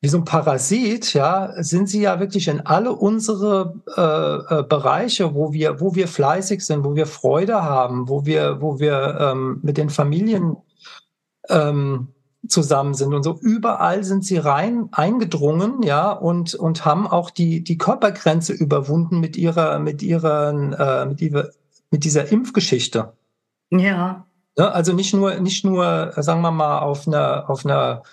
wie 0.00 0.08
so 0.08 0.18
ein 0.18 0.24
Parasit, 0.24 1.12
ja, 1.14 1.52
sind 1.62 1.88
sie 1.88 2.02
ja 2.02 2.20
wirklich 2.20 2.46
in 2.46 2.60
alle 2.60 2.92
unsere 2.92 3.74
äh, 3.96 4.58
äh, 4.58 4.62
Bereiche, 4.62 5.34
wo 5.34 5.52
wir, 5.52 5.80
wo 5.80 5.94
wir 5.96 6.06
fleißig 6.06 6.64
sind, 6.64 6.84
wo 6.84 6.94
wir 6.94 7.06
Freude 7.06 7.64
haben, 7.64 8.08
wo 8.08 8.24
wir, 8.24 8.62
wo 8.62 8.78
wir 8.78 9.18
ähm, 9.20 9.58
mit 9.62 9.76
den 9.76 9.90
Familien 9.90 10.56
ähm, 11.48 12.08
zusammen 12.46 12.94
sind 12.94 13.12
und 13.12 13.24
so. 13.24 13.38
Überall 13.40 14.04
sind 14.04 14.24
sie 14.24 14.38
rein 14.38 14.88
eingedrungen, 14.92 15.82
ja, 15.82 16.12
und, 16.12 16.54
und 16.54 16.84
haben 16.84 17.08
auch 17.08 17.30
die, 17.30 17.64
die 17.64 17.78
Körpergrenze 17.78 18.52
überwunden 18.52 19.18
mit 19.18 19.36
ihrer, 19.36 19.80
mit 19.80 20.02
ihren, 20.02 20.74
äh, 20.74 21.06
mit, 21.06 21.20
ihrer, 21.20 21.48
mit 21.90 22.04
dieser 22.04 22.30
Impfgeschichte. 22.30 23.14
Ja. 23.70 24.26
ja. 24.56 24.68
Also 24.68 24.92
nicht 24.92 25.12
nur, 25.12 25.34
nicht 25.40 25.64
nur, 25.64 26.12
sagen 26.16 26.42
wir 26.42 26.52
mal, 26.52 26.78
auf 26.78 27.08
einer, 27.08 27.50
auf 27.50 27.66
einer 27.66 28.04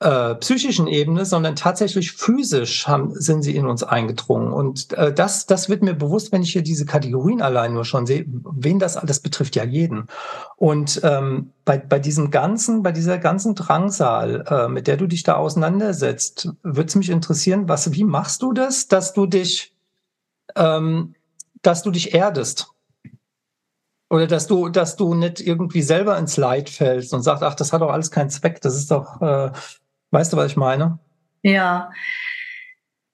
äh, 0.00 0.34
psychischen 0.36 0.86
Ebene, 0.86 1.26
sondern 1.26 1.56
tatsächlich 1.56 2.12
physisch 2.12 2.88
haben, 2.88 3.12
sind 3.14 3.42
sie 3.42 3.54
in 3.54 3.66
uns 3.66 3.82
eingedrungen. 3.82 4.50
Und 4.50 4.94
äh, 4.94 5.12
das, 5.12 5.44
das 5.44 5.68
wird 5.68 5.82
mir 5.82 5.92
bewusst, 5.92 6.32
wenn 6.32 6.42
ich 6.42 6.52
hier 6.52 6.62
diese 6.62 6.86
Kategorien 6.86 7.42
allein 7.42 7.74
nur 7.74 7.84
schon 7.84 8.06
sehe, 8.06 8.24
wen 8.26 8.78
das 8.78 8.96
alles 8.96 9.20
betrifft 9.20 9.56
ja 9.56 9.64
jeden. 9.64 10.06
Und 10.56 11.02
ähm, 11.04 11.52
bei, 11.66 11.76
bei 11.76 11.98
diesem 11.98 12.30
ganzen, 12.30 12.82
bei 12.82 12.92
dieser 12.92 13.18
ganzen 13.18 13.54
Drangsal, 13.54 14.44
äh, 14.48 14.68
mit 14.68 14.86
der 14.86 14.96
du 14.96 15.06
dich 15.06 15.22
da 15.22 15.34
auseinandersetzt, 15.34 16.48
würde 16.62 16.88
es 16.88 16.94
mich 16.94 17.10
interessieren, 17.10 17.68
was, 17.68 17.92
wie 17.92 18.04
machst 18.04 18.40
du 18.40 18.54
das, 18.54 18.88
dass 18.88 19.12
du 19.12 19.26
dich, 19.26 19.74
ähm, 20.56 21.14
dass 21.60 21.82
du 21.82 21.90
dich 21.90 22.14
erdest? 22.14 22.68
Oder 24.08 24.26
dass 24.26 24.48
du, 24.48 24.70
dass 24.70 24.96
du 24.96 25.14
nicht 25.14 25.40
irgendwie 25.40 25.82
selber 25.82 26.18
ins 26.18 26.36
Leid 26.36 26.68
fällst 26.68 27.14
und 27.14 27.22
sagst, 27.22 27.44
ach, 27.44 27.54
das 27.54 27.72
hat 27.72 27.80
doch 27.80 27.90
alles 27.90 28.10
keinen 28.10 28.30
Zweck, 28.30 28.60
das 28.60 28.74
ist 28.74 28.90
doch, 28.90 29.20
äh, 29.20 29.52
Weißt 30.10 30.32
du, 30.32 30.36
was 30.36 30.52
ich 30.52 30.56
meine? 30.56 30.98
Ja. 31.42 31.90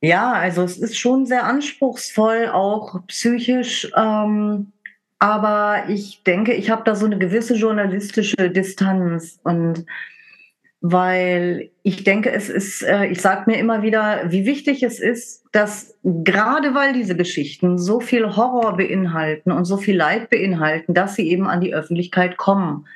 Ja, 0.01 0.33
also 0.33 0.63
es 0.63 0.79
ist 0.79 0.99
schon 0.99 1.27
sehr 1.27 1.45
anspruchsvoll, 1.45 2.49
auch 2.49 3.07
psychisch. 3.07 3.91
Ähm, 3.97 4.73
aber 5.19 5.85
ich 5.89 6.23
denke, 6.25 6.53
ich 6.53 6.71
habe 6.71 6.83
da 6.85 6.95
so 6.95 7.07
eine 7.07 7.19
gewisse 7.19 7.55
journalistische 7.55 8.51
Distanz 8.51 9.41
und 9.43 9.87
weil 10.83 11.71
ich 11.83 12.05
denke, 12.05 12.31
es 12.31 12.49
ist, 12.51 12.83
äh, 12.83 13.07
ich 13.07 13.21
sage 13.21 13.51
mir 13.51 13.59
immer 13.59 13.83
wieder, 13.83 14.31
wie 14.31 14.45
wichtig 14.45 14.83
es 14.83 15.01
ist, 15.01 15.45
dass 15.53 15.97
gerade 16.05 16.75
weil 16.75 16.93
diese 16.93 17.17
Geschichten 17.17 17.79
so 17.79 17.99
viel 17.99 18.37
Horror 18.37 18.77
beinhalten 18.77 19.51
und 19.53 19.65
so 19.65 19.79
viel 19.79 19.97
Leid 19.97 20.29
beinhalten, 20.29 20.93
dass 20.93 21.15
sie 21.17 21.29
eben 21.29 21.49
an 21.49 21.63
die 21.63 21.75
Öffentlichkeit 21.75 22.37
kommen 22.37 22.87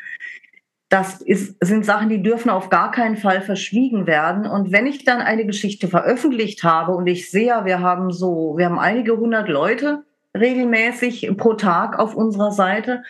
das 0.91 1.21
ist, 1.21 1.57
sind 1.65 1.87
Sachen, 1.87 2.09
die 2.09 2.21
dürfen 2.21 2.51
auf 2.51 2.69
gar 2.69 2.91
keinen 2.91 3.17
Fall 3.17 3.43
verschwiegen 3.43 4.09
werden. 4.09 4.45
Und 4.45 4.73
wenn 4.73 4.89
ich 4.89 5.05
dann 5.05 5.21
eine 5.21 5.47
Geschichte 5.47 5.87
veröffentlicht 5.87 6.65
habe 6.65 6.93
und 6.93 7.07
ich 7.07 7.31
sehe, 7.31 7.65
wir 7.65 7.81
haben 7.81 8.11
so, 8.11 8.55
wir 8.57 8.67
haben 8.67 8.79
einige 8.79 9.17
hundert 9.17 9.49
Leute 9.49 10.03
regelmäßig 10.37 11.31
pro 11.37 11.55
Tag 11.55 11.97
auf 11.97 12.17
unserer 12.17 12.51
Seite 12.51 13.05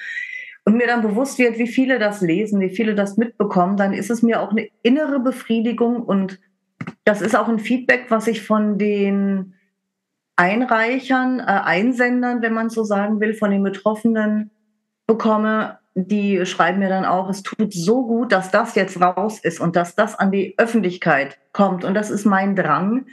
und 0.67 0.77
mir 0.77 0.87
dann 0.87 1.01
bewusst 1.01 1.39
wird, 1.39 1.59
wie 1.59 1.67
viele 1.67 1.99
das 1.99 2.21
lesen, 2.21 2.61
wie 2.61 2.69
viele 2.69 2.95
das 2.95 3.17
mitbekommen, 3.17 3.79
dann 3.79 3.95
ist 3.95 4.11
es 4.11 4.23
mir 4.23 4.43
auch 4.43 4.51
eine 4.51 4.69
innere 4.83 5.19
Befriedigung 5.19 6.03
und 6.03 6.39
das 7.05 7.23
ist 7.23 7.35
auch 7.35 7.49
ein 7.49 7.59
Feedback, 7.59 8.07
was 8.11 8.27
ich 8.27 8.43
von 8.43 8.77
den 8.77 9.55
Einreichern, 10.37 11.41
äh, 11.41 11.45
Einsendern, 11.45 12.43
wenn 12.43 12.53
man 12.53 12.69
so 12.69 12.85
sagen 12.85 13.21
will, 13.21 13.33
von 13.33 13.51
den 13.51 13.63
Betroffenen 13.63 14.51
bekomme, 15.07 15.80
die 16.09 16.45
schreiben 16.47 16.79
mir 16.79 16.89
dann 16.89 17.05
auch, 17.05 17.29
es 17.29 17.43
tut 17.43 17.73
so 17.73 18.07
gut, 18.07 18.33
dass 18.33 18.51
das 18.51 18.75
jetzt 18.75 19.01
raus 19.01 19.39
ist 19.39 19.61
und 19.61 19.77
dass 19.77 19.95
das 19.95 20.15
an 20.15 20.31
die 20.31 20.55
Öffentlichkeit 20.59 21.39
kommt. 21.53 21.85
Und 21.85 21.95
das 21.95 22.11
ist 22.11 22.25
mein 22.25 22.57
Drang, 22.57 23.07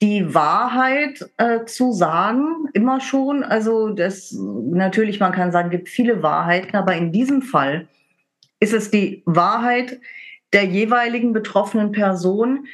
die 0.00 0.34
Wahrheit 0.34 1.28
äh, 1.38 1.64
zu 1.64 1.92
sagen, 1.92 2.68
immer 2.72 3.00
schon. 3.00 3.42
Also 3.42 3.88
das 3.90 4.32
natürlich, 4.32 5.18
man 5.20 5.32
kann 5.32 5.52
sagen, 5.52 5.70
gibt 5.70 5.88
viele 5.88 6.22
Wahrheiten, 6.22 6.76
aber 6.76 6.94
in 6.94 7.10
diesem 7.10 7.42
Fall 7.42 7.88
ist 8.60 8.72
es 8.72 8.90
die 8.90 9.22
Wahrheit 9.26 10.00
der 10.52 10.64
jeweiligen 10.64 11.32
betroffenen 11.32 11.92
Person, 11.92 12.66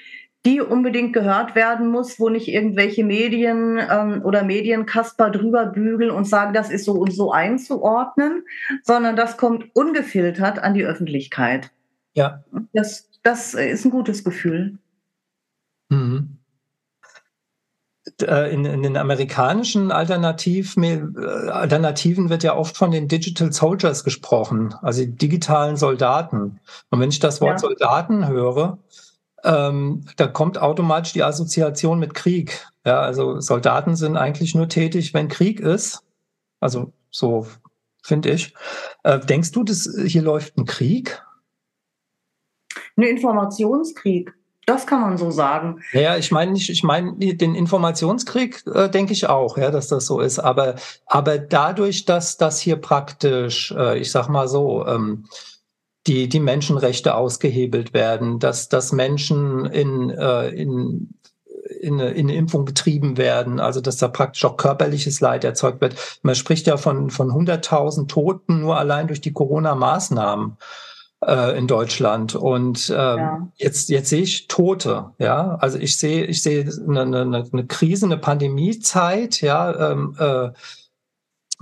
die 0.47 0.61
unbedingt 0.61 1.15
gehört 1.15 1.55
werden 1.55 1.89
muss, 1.89 2.21
wo 2.21 2.29
nicht 2.29 2.49
irgendwelche 2.49 3.05
Medien 3.05 3.79
ähm, 3.79 4.23
oder 4.25 4.45
Medienkasper 4.45 5.31
drüber 5.31 5.67
bügeln 5.67 6.11
und 6.11 6.27
sagen, 6.27 6.53
das 6.53 6.71
ist 6.71 6.85
so 6.85 6.93
und 6.93 7.13
so 7.13 7.33
einzuordnen, 7.33 8.45
sondern 8.83 9.17
das 9.17 9.37
kommt 9.37 9.75
ungefiltert 9.75 10.59
an 10.59 10.75
die 10.75 10.85
Öffentlichkeit. 10.85 11.71
Ja. 12.15 12.45
Das, 12.73 13.09
das 13.23 13.55
ist 13.55 13.85
ein 13.85 13.91
gutes 13.91 14.23
Gefühl. 14.23 14.79
Mhm. 15.89 16.39
Äh, 18.21 18.53
in, 18.53 18.67
in, 18.67 18.83
den 18.83 18.99
amerikanischen 18.99 19.91
Alternativ, 19.91 20.77
äh, 20.77 21.01
Alternativen 21.49 22.29
wird 22.29 22.43
ja 22.43 22.55
oft 22.55 22.77
von 22.77 22.91
den 22.91 23.09
Digital 23.09 23.51
Soldiers 23.51 24.05
gesprochen, 24.05 24.75
also 24.83 25.05
digitalen 25.07 25.77
Soldaten. 25.77 26.61
Und 26.91 27.01
wenn 27.01 27.09
ich 27.09 27.19
das 27.19 27.41
Wort 27.41 27.55
ja. 27.55 27.59
Soldaten 27.59 28.29
höre, 28.29 28.79
ähm, 29.45 30.07
da 30.17 30.27
kommt 30.27 30.59
automatisch 30.59 31.13
die 31.13 31.23
Assoziation 31.23 31.99
mit 31.99 32.15
Krieg. 32.15 32.67
Ja, 32.85 33.01
also 33.01 33.41
Soldaten 33.41 33.97
sind 33.97 34.17
eigentlich 34.17 34.55
nur 34.55 34.69
tätig, 34.69 35.15
wenn 35.15 35.29
Krieg 35.29 35.61
ist. 35.61 36.03
Also 36.61 36.93
so 37.11 37.47
finde 38.03 38.31
ich. 38.31 38.55
Äh, 39.03 39.21
denkst 39.21 39.53
du, 39.53 39.65
dass 39.65 39.89
hier 40.07 40.23
läuft 40.23 40.57
ein 40.57 40.65
Krieg? 40.65 41.23
Ein 42.97 43.05
Informationskrieg. 43.05 44.35
Das 44.67 44.87
kann 44.87 45.03
man 45.03 45.19
so 45.19 45.31
sagen. 45.31 45.83
Ja, 45.93 46.17
ich 46.17 46.31
meine 46.31 46.53
nicht, 46.53 46.71
ich 46.71 46.83
meine 46.83 47.15
den 47.15 47.55
Informationskrieg 47.55 48.67
äh, 48.67 48.89
denke 48.89 49.13
ich 49.13 49.29
auch, 49.29 49.59
ja, 49.59 49.71
dass 49.71 49.89
das 49.89 50.07
so 50.07 50.21
ist. 50.21 50.39
Aber 50.39 50.77
aber 51.07 51.39
dadurch, 51.39 52.07
dass 52.07 52.39
das 52.39 52.61
hier 52.61 52.77
praktisch, 52.77 53.73
äh, 53.77 53.99
ich 53.99 54.11
sag 54.11 54.29
mal 54.29 54.49
so, 54.49 54.87
ähm, 54.87 55.27
die, 56.07 56.29
die 56.29 56.41
Menschenrechte 56.41 57.15
ausgehebelt 57.15 57.95
werden, 57.95 58.39
dass, 58.39 58.69
dass 58.69 58.93
Menschen 58.93 59.65
in, 59.67 60.11
äh, 60.11 60.49
in, 60.49 61.15
in, 61.81 61.95
eine, 61.95 62.11
in 62.11 62.29
eine 62.29 62.37
Impfung 62.37 62.67
getrieben 62.67 63.17
werden, 63.17 63.59
also 63.59 63.81
dass 63.81 63.97
da 63.97 64.09
praktisch 64.09 64.45
auch 64.45 64.57
körperliches 64.57 65.21
Leid 65.21 65.45
erzeugt 65.45 65.81
wird. 65.81 65.97
Man 66.23 66.35
spricht 66.35 66.67
ja 66.67 66.77
von, 66.77 67.11
von 67.11 67.31
100.000 67.31 68.09
Toten 68.09 68.61
nur 68.61 68.79
allein 68.79 69.07
durch 69.07 69.21
die 69.21 69.33
Corona-Maßnahmen 69.33 70.59
äh, 71.27 71.57
in 71.57 71.67
Deutschland. 71.67 72.35
Und 72.35 72.91
ähm, 72.91 73.19
ja. 73.19 73.49
jetzt, 73.57 73.89
jetzt 73.89 74.11
sehe 74.11 74.23
ich 74.23 74.47
Tote, 74.49 75.13
ja. 75.19 75.57
Also 75.57 75.79
ich 75.79 75.99
sehe, 75.99 76.25
ich 76.27 76.43
sehe 76.43 76.71
eine, 76.87 77.03
eine, 77.03 77.45
eine 77.51 77.67
Krise, 77.67 78.07
eine 78.07 78.19
Pandemiezeit, 78.19 79.41
ja. 79.41 79.93
Ähm, 79.93 80.17
äh, 80.19 80.51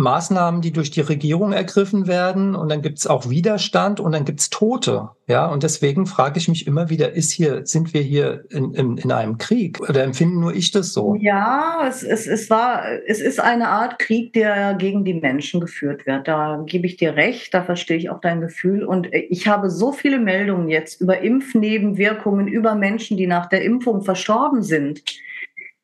Maßnahmen, 0.02 0.60
die 0.60 0.72
durch 0.72 0.90
die 0.90 1.00
Regierung 1.00 1.52
ergriffen 1.52 2.06
werden 2.06 2.54
und 2.54 2.68
dann 2.68 2.82
gibt 2.82 2.98
es 2.98 3.06
auch 3.06 3.30
Widerstand 3.30 4.00
und 4.00 4.12
dann 4.12 4.24
gibt 4.24 4.40
es 4.40 4.50
Tote. 4.50 5.10
Ja, 5.28 5.46
und 5.46 5.62
deswegen 5.62 6.04
frage 6.06 6.38
ich 6.38 6.48
mich 6.48 6.66
immer 6.66 6.90
wieder, 6.90 7.12
ist 7.12 7.30
hier, 7.30 7.64
sind 7.64 7.94
wir 7.94 8.02
hier 8.02 8.44
in, 8.50 8.74
in, 8.74 8.98
in 8.98 9.12
einem 9.12 9.38
Krieg 9.38 9.80
oder 9.88 10.02
empfinden 10.02 10.40
nur 10.40 10.54
ich 10.54 10.72
das 10.72 10.92
so? 10.92 11.16
Ja, 11.20 11.84
es, 11.88 12.02
es, 12.02 12.26
es 12.26 12.50
war, 12.50 12.82
es 13.06 13.20
ist 13.20 13.40
eine 13.40 13.68
Art 13.68 13.98
Krieg, 13.98 14.32
der 14.32 14.74
gegen 14.74 15.04
die 15.04 15.14
Menschen 15.14 15.60
geführt 15.60 16.06
wird. 16.06 16.28
Da 16.28 16.62
gebe 16.66 16.86
ich 16.86 16.96
dir 16.96 17.14
recht, 17.14 17.54
da 17.54 17.62
verstehe 17.62 17.96
ich 17.96 18.10
auch 18.10 18.20
dein 18.20 18.40
Gefühl. 18.40 18.84
Und 18.84 19.08
ich 19.12 19.46
habe 19.46 19.70
so 19.70 19.92
viele 19.92 20.18
Meldungen 20.18 20.68
jetzt 20.68 21.00
über 21.00 21.20
Impfnebenwirkungen, 21.20 22.48
über 22.48 22.74
Menschen, 22.74 23.16
die 23.16 23.26
nach 23.26 23.46
der 23.46 23.62
Impfung 23.62 24.02
verstorben 24.02 24.62
sind 24.62 25.02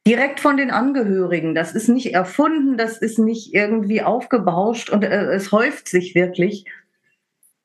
direkt 0.08 0.40
von 0.40 0.56
den 0.56 0.70
Angehörigen. 0.70 1.54
Das 1.54 1.74
ist 1.74 1.88
nicht 1.88 2.14
erfunden, 2.14 2.78
das 2.78 2.96
ist 2.96 3.18
nicht 3.18 3.52
irgendwie 3.52 4.00
aufgebauscht 4.00 4.88
und 4.88 5.04
äh, 5.04 5.34
es 5.34 5.52
häuft 5.52 5.86
sich 5.86 6.14
wirklich. 6.14 6.64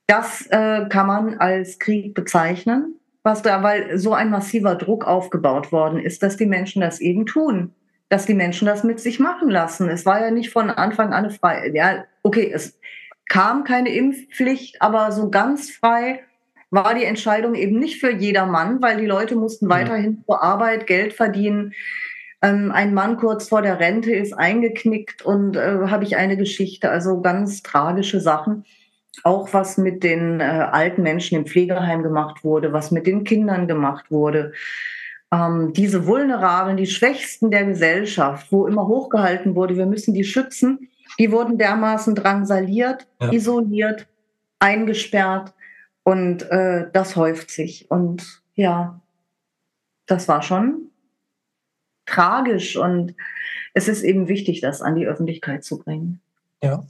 Das 0.07 0.45
äh, 0.47 0.85
kann 0.89 1.07
man 1.07 1.37
als 1.37 1.79
Krieg 1.79 2.13
bezeichnen, 2.13 2.95
was 3.23 3.43
da, 3.43 3.63
weil 3.63 3.97
so 3.97 4.13
ein 4.13 4.29
massiver 4.29 4.75
Druck 4.75 5.07
aufgebaut 5.07 5.71
worden 5.71 5.99
ist, 5.99 6.21
dass 6.21 6.35
die 6.35 6.45
Menschen 6.45 6.81
das 6.81 6.99
eben 6.99 7.25
tun, 7.25 7.73
dass 8.09 8.25
die 8.25 8.33
Menschen 8.33 8.65
das 8.65 8.83
mit 8.83 8.99
sich 8.99 9.21
machen 9.21 9.49
lassen. 9.49 9.87
Es 9.87 10.05
war 10.05 10.19
ja 10.19 10.29
nicht 10.29 10.49
von 10.49 10.69
Anfang 10.69 11.13
an 11.13 11.31
frei. 11.31 11.71
Ja, 11.73 12.03
okay, 12.23 12.51
es 12.53 12.77
kam 13.29 13.63
keine 13.63 13.95
Impfpflicht, 13.95 14.81
aber 14.81 15.13
so 15.13 15.29
ganz 15.29 15.71
frei 15.71 16.19
war 16.71 16.93
die 16.93 17.05
Entscheidung 17.05 17.55
eben 17.55 17.79
nicht 17.79 18.01
für 18.01 18.11
jedermann, 18.11 18.81
weil 18.81 18.97
die 18.97 19.05
Leute 19.05 19.37
mussten 19.37 19.69
weiterhin 19.69 20.23
zur 20.25 20.43
Arbeit 20.43 20.87
Geld 20.87 21.13
verdienen. 21.13 21.73
Ähm, 22.43 22.71
ein 22.73 22.93
Mann 22.93 23.15
kurz 23.15 23.47
vor 23.47 23.61
der 23.61 23.79
Rente 23.79 24.13
ist 24.13 24.33
eingeknickt 24.33 25.21
und 25.21 25.55
äh, 25.55 25.87
habe 25.87 26.03
ich 26.03 26.17
eine 26.17 26.35
Geschichte, 26.35 26.91
also 26.91 27.21
ganz 27.21 27.63
tragische 27.63 28.19
Sachen. 28.19 28.65
Auch 29.23 29.53
was 29.53 29.77
mit 29.77 30.03
den 30.03 30.41
äh, 30.41 30.43
alten 30.43 31.03
Menschen 31.03 31.37
im 31.37 31.45
Pflegeheim 31.45 32.03
gemacht 32.03 32.43
wurde, 32.43 32.73
was 32.73 32.91
mit 32.91 33.07
den 33.07 33.23
Kindern 33.23 33.67
gemacht 33.67 34.11
wurde. 34.11 34.51
Ähm, 35.31 35.71
diese 35.71 36.05
Vulnerablen, 36.05 36.75
die 36.75 36.87
Schwächsten 36.87 37.49
der 37.49 37.63
Gesellschaft, 37.63 38.51
wo 38.51 38.67
immer 38.67 38.87
hochgehalten 38.87 39.55
wurde, 39.55 39.77
wir 39.77 39.85
müssen 39.85 40.13
die 40.13 40.25
schützen, 40.25 40.89
die 41.17 41.31
wurden 41.31 41.57
dermaßen 41.57 42.13
drangsaliert, 42.13 43.07
ja. 43.21 43.31
isoliert, 43.31 44.07
eingesperrt 44.59 45.53
und 46.03 46.43
äh, 46.51 46.87
das 46.91 47.15
häuft 47.15 47.51
sich. 47.51 47.89
Und 47.89 48.41
ja, 48.55 48.99
das 50.07 50.27
war 50.27 50.41
schon 50.41 50.89
tragisch 52.05 52.77
und 52.77 53.15
es 53.73 53.87
ist 53.87 54.03
eben 54.03 54.27
wichtig, 54.27 54.61
das 54.61 54.81
an 54.81 54.95
die 54.95 55.07
Öffentlichkeit 55.07 55.63
zu 55.63 55.79
bringen. 55.79 56.21
Ja. 56.61 56.83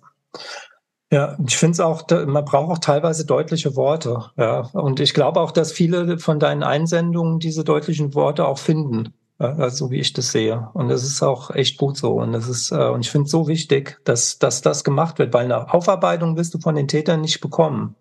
Ja, 1.12 1.38
ich 1.46 1.58
finde 1.58 1.74
es 1.74 1.80
auch, 1.80 2.10
man 2.10 2.44
braucht 2.44 2.72
auch 2.72 2.80
teilweise 2.80 3.24
deutliche 3.24 3.76
Worte. 3.76 4.32
Ja. 4.36 4.62
Und 4.74 5.00
ich 5.00 5.14
glaube 5.14 5.40
auch, 5.42 5.52
dass 5.52 5.72
viele 5.72 6.18
von 6.18 6.40
deinen 6.40 6.64
Einsendungen 6.64 7.40
diese 7.40 7.64
deutlichen 7.64 8.16
Worte 8.16 8.48
auch 8.48 8.58
finden, 8.58 9.14
ja, 9.40 9.70
so 9.70 9.92
wie 9.92 10.00
ich 10.00 10.14
das 10.14 10.32
sehe. 10.32 10.70
Und 10.74 10.90
das 10.90 11.04
ist 11.04 11.22
auch 11.22 11.52
echt 11.52 11.78
gut 11.78 11.98
so. 11.98 12.14
Und 12.14 12.34
das 12.34 12.48
ist, 12.48 12.72
äh, 12.72 12.90
und 12.90 13.02
ich 13.02 13.12
finde 13.12 13.26
es 13.26 13.32
so 13.32 13.48
wichtig, 13.48 14.00
dass, 14.06 14.40
dass 14.40 14.62
das 14.62 14.84
gemacht 14.84 15.20
wird, 15.20 15.34
weil 15.34 15.46
eine 15.46 15.72
Aufarbeitung 15.72 16.36
wirst 16.36 16.56
du 16.56 16.60
von 16.60 16.74
den 16.74 16.88
Tätern 16.88 17.22
nicht 17.22 17.42
bekommen. 17.42 17.96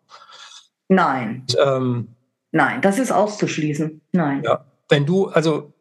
Nein. 0.88 1.44
Und, 1.48 1.58
ähm, 1.62 2.08
Nein, 2.50 2.80
das 2.80 2.98
ist 2.98 3.12
auszuschließen. 3.12 4.00
Nein. 4.12 4.42
Ja, 4.42 4.64
wenn 4.88 5.04
du, 5.04 5.28
also, 5.28 5.72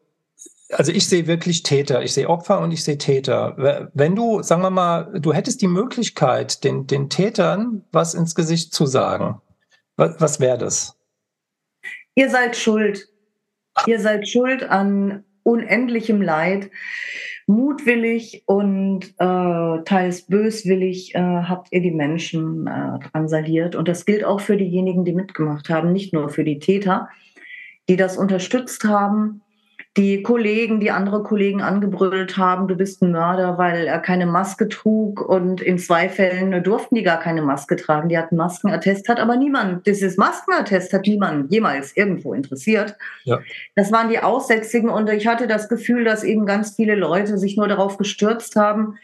also 0.72 0.92
ich 0.92 1.06
sehe 1.06 1.26
wirklich 1.26 1.62
Täter, 1.62 2.02
ich 2.02 2.12
sehe 2.14 2.28
Opfer 2.28 2.60
und 2.60 2.72
ich 2.72 2.84
sehe 2.84 2.98
Täter. 2.98 3.90
Wenn 3.94 4.16
du, 4.16 4.42
sagen 4.42 4.62
wir 4.62 4.70
mal, 4.70 5.12
du 5.20 5.32
hättest 5.32 5.62
die 5.62 5.68
Möglichkeit, 5.68 6.64
den, 6.64 6.86
den 6.86 7.10
Tätern 7.10 7.84
was 7.92 8.14
ins 8.14 8.34
Gesicht 8.34 8.72
zu 8.72 8.86
sagen, 8.86 9.40
was, 9.96 10.20
was 10.20 10.40
wäre 10.40 10.58
das? 10.58 10.98
Ihr 12.14 12.30
seid 12.30 12.56
schuld. 12.56 13.08
Ihr 13.86 14.00
seid 14.00 14.28
schuld 14.28 14.62
an 14.64 15.24
unendlichem 15.42 16.22
Leid. 16.22 16.70
Mutwillig 17.48 18.44
und 18.46 19.14
äh, 19.18 19.82
teils 19.84 20.26
böswillig 20.26 21.14
äh, 21.14 21.18
habt 21.18 21.68
ihr 21.72 21.80
die 21.80 21.90
Menschen 21.90 22.66
äh, 22.68 23.08
drangsaliert. 23.08 23.74
Und 23.74 23.88
das 23.88 24.04
gilt 24.04 24.24
auch 24.24 24.40
für 24.40 24.56
diejenigen, 24.56 25.04
die 25.04 25.12
mitgemacht 25.12 25.68
haben, 25.68 25.92
nicht 25.92 26.12
nur 26.12 26.28
für 26.28 26.44
die 26.44 26.60
Täter, 26.60 27.08
die 27.88 27.96
das 27.96 28.16
unterstützt 28.16 28.84
haben 28.84 29.42
die 29.98 30.22
Kollegen, 30.22 30.80
die 30.80 30.90
andere 30.90 31.22
Kollegen 31.22 31.60
angebrüllt 31.60 32.38
haben, 32.38 32.66
du 32.66 32.76
bist 32.76 33.02
ein 33.02 33.12
Mörder, 33.12 33.58
weil 33.58 33.86
er 33.86 33.98
keine 33.98 34.24
Maske 34.24 34.68
trug. 34.68 35.20
Und 35.20 35.60
in 35.60 35.78
zwei 35.78 36.08
Fällen 36.08 36.62
durften 36.62 36.94
die 36.94 37.02
gar 37.02 37.20
keine 37.20 37.42
Maske 37.42 37.76
tragen. 37.76 38.08
Die 38.08 38.16
hatten 38.16 38.36
Maskenattest, 38.36 39.08
hat 39.10 39.20
aber 39.20 39.36
niemand, 39.36 39.86
dieses 39.86 40.16
Maskenattest 40.16 40.94
hat 40.94 41.06
niemand 41.06 41.52
jemals 41.52 41.94
irgendwo 41.94 42.32
interessiert. 42.32 42.96
Ja. 43.24 43.40
Das 43.74 43.92
waren 43.92 44.08
die 44.08 44.18
Aussätzigen 44.18 44.88
und 44.88 45.10
ich 45.10 45.26
hatte 45.26 45.46
das 45.46 45.68
Gefühl, 45.68 46.04
dass 46.04 46.24
eben 46.24 46.46
ganz 46.46 46.74
viele 46.76 46.94
Leute 46.94 47.36
sich 47.36 47.58
nur 47.58 47.68
darauf 47.68 47.98
gestürzt 47.98 48.56
haben, 48.56 48.96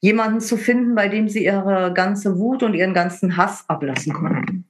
jemanden 0.00 0.40
zu 0.40 0.56
finden, 0.56 0.94
bei 0.94 1.08
dem 1.08 1.28
sie 1.28 1.44
ihre 1.44 1.92
ganze 1.92 2.38
Wut 2.38 2.62
und 2.62 2.74
ihren 2.74 2.94
ganzen 2.94 3.36
Hass 3.36 3.64
ablassen 3.68 4.12
konnten. 4.12 4.66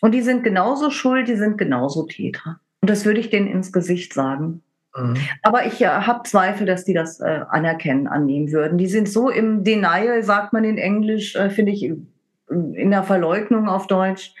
Und 0.00 0.12
die 0.12 0.22
sind 0.22 0.44
genauso 0.44 0.90
schuld, 0.90 1.28
die 1.28 1.36
sind 1.36 1.58
genauso 1.58 2.04
Täter. 2.06 2.60
Und 2.80 2.88
das 2.88 3.04
würde 3.04 3.20
ich 3.20 3.28
denen 3.28 3.48
ins 3.48 3.72
Gesicht 3.72 4.14
sagen. 4.14 4.62
Mhm. 4.98 5.16
Aber 5.42 5.66
ich 5.66 5.80
äh, 5.80 5.86
habe 5.86 6.22
Zweifel, 6.24 6.66
dass 6.66 6.84
die 6.84 6.94
das 6.94 7.20
äh, 7.20 7.40
anerkennen, 7.48 8.06
annehmen 8.06 8.52
würden. 8.52 8.78
Die 8.78 8.86
sind 8.86 9.08
so 9.08 9.30
im 9.30 9.64
Denial, 9.64 10.22
sagt 10.22 10.52
man 10.52 10.64
in 10.64 10.78
Englisch, 10.78 11.36
äh, 11.36 11.50
finde 11.50 11.72
ich, 11.72 11.84
in 11.84 12.90
der 12.90 13.02
Verleugnung 13.02 13.68
auf 13.68 13.86
Deutsch. 13.86 14.32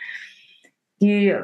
Die 1.00 1.34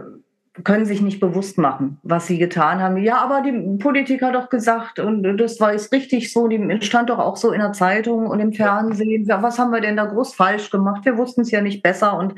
können 0.62 0.87
sich 0.87 1.03
nicht 1.03 1.18
bewusst 1.18 1.59
machen, 1.59 1.98
was 2.05 2.29
sie 2.29 2.38
getan 2.38 2.81
haben. 2.81 2.96
Ja, 2.98 3.18
aber 3.18 3.42
die 3.42 3.77
Politiker 3.79 4.29
hat 4.29 4.37
doch 4.37 4.50
gesagt, 4.50 5.00
und 5.00 5.37
das 5.37 5.61
war 5.61 5.72
jetzt 5.72 5.92
richtig 5.92 6.33
so, 6.33 6.46
die 6.46 6.79
stand 6.81 7.11
doch 7.11 7.18
auch 7.18 7.37
so 7.37 7.50
in 7.50 7.61
der 7.61 7.72
Zeitung 7.72 8.29
und 8.29 8.38
im 8.38 8.53
Fernsehen. 8.53 9.24
Ja, 9.24 9.42
was 9.42 9.59
haben 9.59 9.72
wir 9.72 9.81
denn 9.81 9.96
da 9.96 10.05
groß 10.05 10.35
falsch 10.35 10.70
gemacht? 10.70 11.05
Wir 11.05 11.18
wussten 11.18 11.40
es 11.40 11.50
ja 11.50 11.61
nicht 11.61 11.83
besser 11.83 12.16
und 12.16 12.35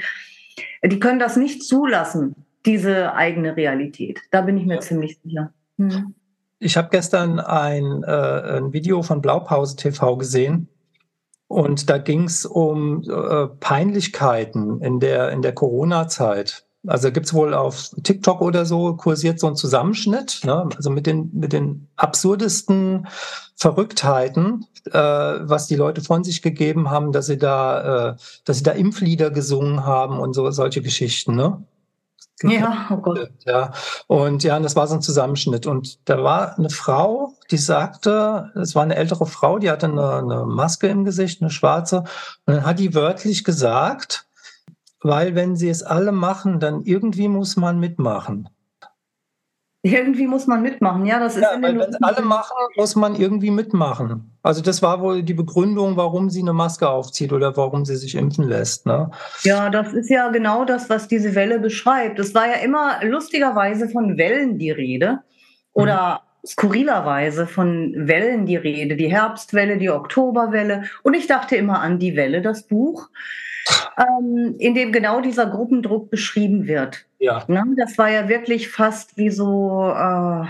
die 0.82 0.98
können 0.98 1.18
das 1.18 1.36
nicht 1.36 1.62
zulassen, 1.62 2.34
diese 2.64 3.12
eigene 3.12 3.54
Realität. 3.54 4.22
Da 4.30 4.40
bin 4.40 4.56
ich 4.56 4.64
mir 4.64 4.76
ja. 4.76 4.80
ziemlich 4.80 5.18
sicher. 5.22 5.52
Hm. 5.78 6.14
Ich 6.66 6.76
habe 6.76 6.88
gestern 6.90 7.38
ein, 7.38 8.02
äh, 8.02 8.56
ein 8.56 8.72
Video 8.72 9.00
von 9.02 9.22
Blaupause 9.22 9.76
TV 9.76 10.16
gesehen 10.16 10.68
und 11.46 11.88
da 11.88 11.98
ging 11.98 12.24
es 12.24 12.44
um 12.44 13.04
äh, 13.08 13.46
Peinlichkeiten 13.60 14.80
in 14.80 14.98
der, 14.98 15.30
in 15.30 15.42
der 15.42 15.54
Corona-Zeit. 15.54 16.64
Also 16.84 17.12
gibt 17.12 17.26
es 17.26 17.34
wohl 17.34 17.54
auf 17.54 17.90
TikTok 18.02 18.40
oder 18.40 18.66
so 18.66 18.96
kursiert 18.96 19.38
so 19.38 19.46
ein 19.46 19.54
Zusammenschnitt, 19.54 20.40
ne? 20.42 20.68
also 20.74 20.90
mit 20.90 21.06
den, 21.06 21.30
mit 21.34 21.52
den 21.52 21.86
absurdesten 21.94 23.06
Verrücktheiten, 23.54 24.66
äh, 24.86 24.98
was 24.98 25.68
die 25.68 25.76
Leute 25.76 26.00
von 26.00 26.24
sich 26.24 26.42
gegeben 26.42 26.90
haben, 26.90 27.12
dass 27.12 27.26
sie 27.26 27.38
da, 27.38 28.10
äh, 28.10 28.16
dass 28.44 28.58
sie 28.58 28.64
da 28.64 28.72
Impflieder 28.72 29.30
gesungen 29.30 29.86
haben 29.86 30.18
und 30.18 30.34
so 30.34 30.50
solche 30.50 30.82
Geschichten. 30.82 31.36
Ne? 31.36 31.62
Ja, 32.42 32.88
oh 32.90 32.98
Gott. 32.98 33.30
Ja. 33.46 33.72
Und 34.06 34.44
ja, 34.44 34.58
das 34.60 34.76
war 34.76 34.86
so 34.86 34.94
ein 34.94 35.02
Zusammenschnitt. 35.02 35.66
Und 35.66 36.08
da 36.08 36.22
war 36.22 36.58
eine 36.58 36.70
Frau, 36.70 37.32
die 37.50 37.56
sagte, 37.56 38.52
es 38.54 38.74
war 38.74 38.82
eine 38.82 38.96
ältere 38.96 39.26
Frau, 39.26 39.58
die 39.58 39.70
hatte 39.70 39.86
eine, 39.86 40.16
eine 40.16 40.44
Maske 40.44 40.88
im 40.88 41.04
Gesicht, 41.04 41.40
eine 41.40 41.50
schwarze. 41.50 42.04
Und 42.44 42.54
dann 42.54 42.66
hat 42.66 42.78
die 42.78 42.94
wörtlich 42.94 43.44
gesagt, 43.44 44.26
weil 45.00 45.34
wenn 45.34 45.56
sie 45.56 45.70
es 45.70 45.82
alle 45.82 46.12
machen, 46.12 46.60
dann 46.60 46.82
irgendwie 46.82 47.28
muss 47.28 47.56
man 47.56 47.78
mitmachen. 47.78 48.48
Irgendwie 49.82 50.26
muss 50.26 50.46
man 50.48 50.62
mitmachen, 50.62 51.06
ja, 51.06 51.20
das 51.20 51.36
ist. 51.36 51.42
Ja, 51.42 51.50
weil 51.60 51.78
wenn 51.78 51.94
alle 52.02 52.22
machen, 52.22 52.56
muss 52.76 52.96
man 52.96 53.14
irgendwie 53.14 53.52
mitmachen. 53.52 54.36
Also 54.42 54.60
das 54.60 54.82
war 54.82 55.00
wohl 55.00 55.22
die 55.22 55.34
Begründung, 55.34 55.96
warum 55.96 56.28
sie 56.28 56.40
eine 56.40 56.52
Maske 56.52 56.88
aufzieht 56.88 57.32
oder 57.32 57.56
warum 57.56 57.84
sie 57.84 57.96
sich 57.96 58.16
impfen 58.16 58.48
lässt. 58.48 58.86
Ne? 58.86 59.10
Ja, 59.42 59.70
das 59.70 59.92
ist 59.92 60.10
ja 60.10 60.28
genau 60.30 60.64
das, 60.64 60.90
was 60.90 61.06
diese 61.06 61.34
Welle 61.34 61.60
beschreibt. 61.60 62.18
Es 62.18 62.34
war 62.34 62.48
ja 62.48 62.54
immer 62.64 63.04
lustigerweise 63.04 63.88
von 63.88 64.18
Wellen 64.18 64.58
die 64.58 64.72
Rede 64.72 65.20
oder 65.72 66.22
mhm. 66.42 66.46
skurrilerweise 66.48 67.46
von 67.46 67.92
Wellen 67.96 68.44
die 68.46 68.56
Rede. 68.56 68.96
Die 68.96 69.12
Herbstwelle, 69.12 69.78
die 69.78 69.90
Oktoberwelle. 69.90 70.84
Und 71.04 71.14
ich 71.14 71.28
dachte 71.28 71.54
immer 71.54 71.80
an 71.80 72.00
die 72.00 72.16
Welle, 72.16 72.42
das 72.42 72.66
Buch 72.66 73.08
ähm, 73.98 74.56
in 74.58 74.74
dem 74.74 74.92
genau 74.92 75.20
dieser 75.20 75.46
Gruppendruck 75.46 76.10
beschrieben 76.10 76.66
wird. 76.66 77.05
Ja. 77.18 77.44
Ne? 77.48 77.64
Das 77.76 77.96
war 77.98 78.10
ja 78.10 78.28
wirklich 78.28 78.68
fast 78.68 79.16
wie 79.16 79.30
so, 79.30 79.92
äh, 79.94 80.46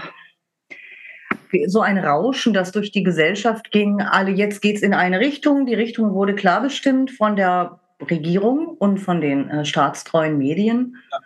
wie 1.51 1.67
so 1.69 1.81
ein 1.81 1.99
Rauschen, 1.99 2.53
das 2.53 2.73
durch 2.73 2.91
die 2.91 3.03
Gesellschaft 3.03 3.71
ging. 3.71 4.01
Alle, 4.01 4.31
jetzt 4.31 4.63
geht 4.63 4.77
es 4.77 4.83
in 4.83 4.95
eine 4.95 5.21
Richtung. 5.21 5.67
Die 5.67 5.75
Richtung 5.75 6.15
wurde 6.15 6.35
klar 6.35 6.63
bestimmt 6.63 7.11
von 7.11 7.37
der 7.37 7.81
Regierung 8.11 8.69
und 8.69 8.99
von 8.99 9.21
den 9.21 9.49
äh, 9.49 9.65
staatstreuen 9.65 10.39
Medien. 10.39 10.97
Ja. 11.13 11.19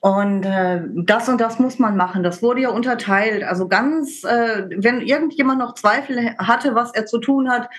Und 0.00 0.44
äh, 0.44 0.82
das 1.06 1.30
und 1.30 1.40
das 1.40 1.58
muss 1.58 1.78
man 1.78 1.96
machen. 1.96 2.22
Das 2.22 2.42
wurde 2.42 2.60
ja 2.60 2.68
unterteilt. 2.68 3.42
Also 3.42 3.68
ganz, 3.68 4.22
äh, 4.24 4.68
wenn 4.76 5.00
irgendjemand 5.00 5.60
noch 5.60 5.72
Zweifel 5.72 6.36
hatte, 6.36 6.74
was 6.74 6.92
er 6.92 7.06
zu 7.06 7.18
tun 7.18 7.48
hat, 7.48 7.70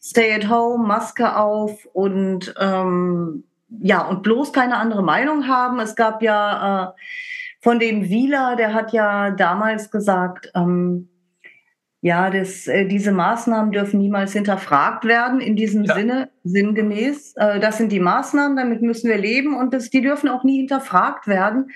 Stay 0.00 0.32
at 0.32 0.48
home, 0.48 0.86
Maske 0.86 1.36
auf 1.36 1.84
und 1.92 2.54
ähm, 2.60 3.42
ja, 3.68 4.06
und 4.06 4.22
bloß 4.22 4.52
keine 4.52 4.76
andere 4.76 5.02
Meinung 5.02 5.48
haben. 5.48 5.80
Es 5.80 5.96
gab 5.96 6.22
ja 6.22 6.90
äh, 6.90 6.92
von 7.60 7.78
dem 7.78 8.08
Wieler, 8.08 8.56
der 8.56 8.74
hat 8.74 8.92
ja 8.92 9.30
damals 9.30 9.90
gesagt, 9.90 10.52
ähm, 10.54 11.08
ja, 12.00 12.30
das, 12.30 12.68
äh, 12.68 12.86
diese 12.86 13.10
Maßnahmen 13.10 13.72
dürfen 13.72 13.98
niemals 13.98 14.32
hinterfragt 14.32 15.04
werden, 15.04 15.40
in 15.40 15.56
diesem 15.56 15.84
ja. 15.84 15.94
Sinne, 15.94 16.30
sinngemäß. 16.44 17.34
Äh, 17.36 17.58
das 17.58 17.78
sind 17.78 17.90
die 17.90 17.98
Maßnahmen, 17.98 18.56
damit 18.56 18.82
müssen 18.82 19.10
wir 19.10 19.18
leben 19.18 19.56
und 19.56 19.74
das, 19.74 19.90
die 19.90 20.02
dürfen 20.02 20.28
auch 20.28 20.44
nie 20.44 20.58
hinterfragt 20.58 21.26
werden. 21.26 21.70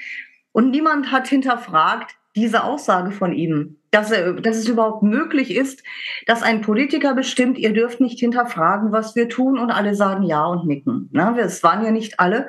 Und 0.53 0.71
niemand 0.71 1.11
hat 1.11 1.27
hinterfragt 1.27 2.15
diese 2.37 2.63
Aussage 2.63 3.11
von 3.11 3.33
ihm 3.33 3.80
dass, 3.91 4.11
dass 4.11 4.57
es 4.57 4.69
überhaupt 4.69 5.03
möglich 5.03 5.55
ist, 5.55 5.83
dass 6.27 6.43
ein 6.43 6.61
Politiker 6.61 7.15
bestimmt, 7.15 7.59
ihr 7.59 7.73
dürft 7.73 8.01
nicht 8.01 8.21
hinterfragen, 8.21 8.93
was 8.93 9.17
wir 9.17 9.29
tun 9.29 9.59
und 9.59 9.71
alle 9.71 9.95
sagen 9.95 10.23
ja 10.23 10.45
und 10.45 10.67
nicken. 10.67 11.09
Ne? 11.13 11.37
Es 11.41 11.63
waren 11.63 11.85
ja 11.85 11.91
nicht 11.91 12.21
alle. 12.21 12.49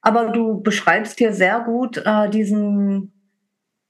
Aber 0.00 0.30
du 0.30 0.62
beschreibst 0.62 1.18
hier 1.18 1.32
sehr 1.32 1.60
gut 1.60 2.00
äh, 2.04 2.30
diesen 2.30 3.12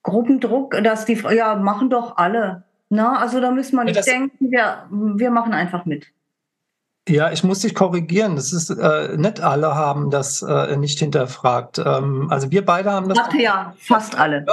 Gruppendruck, 0.02 0.82
dass 0.82 1.04
die, 1.04 1.20
ja, 1.34 1.56
machen 1.56 1.90
doch 1.90 2.16
alle. 2.16 2.64
Ne? 2.88 3.18
Also 3.18 3.40
da 3.40 3.50
müssen 3.50 3.76
wir 3.76 3.84
nicht 3.84 3.96
ja, 3.96 4.02
denken, 4.02 4.50
wir, 4.50 4.86
wir 4.90 5.30
machen 5.30 5.52
einfach 5.52 5.84
mit. 5.84 6.06
Ja, 7.08 7.30
ich 7.30 7.44
muss 7.44 7.60
dich 7.60 7.74
korrigieren. 7.74 8.34
Das 8.34 8.52
ist 8.52 8.68
äh, 8.70 9.16
nicht 9.16 9.40
alle 9.40 9.74
haben 9.76 10.10
das 10.10 10.42
äh, 10.42 10.76
nicht 10.76 10.98
hinterfragt. 10.98 11.78
Ähm, 11.78 12.28
also 12.30 12.50
wir 12.50 12.64
beide 12.64 12.90
haben 12.90 13.08
das. 13.08 13.18
Ich 13.18 13.24
dachte 13.24 13.42
ja, 13.42 13.74
fast 13.78 14.18
alle. 14.18 14.44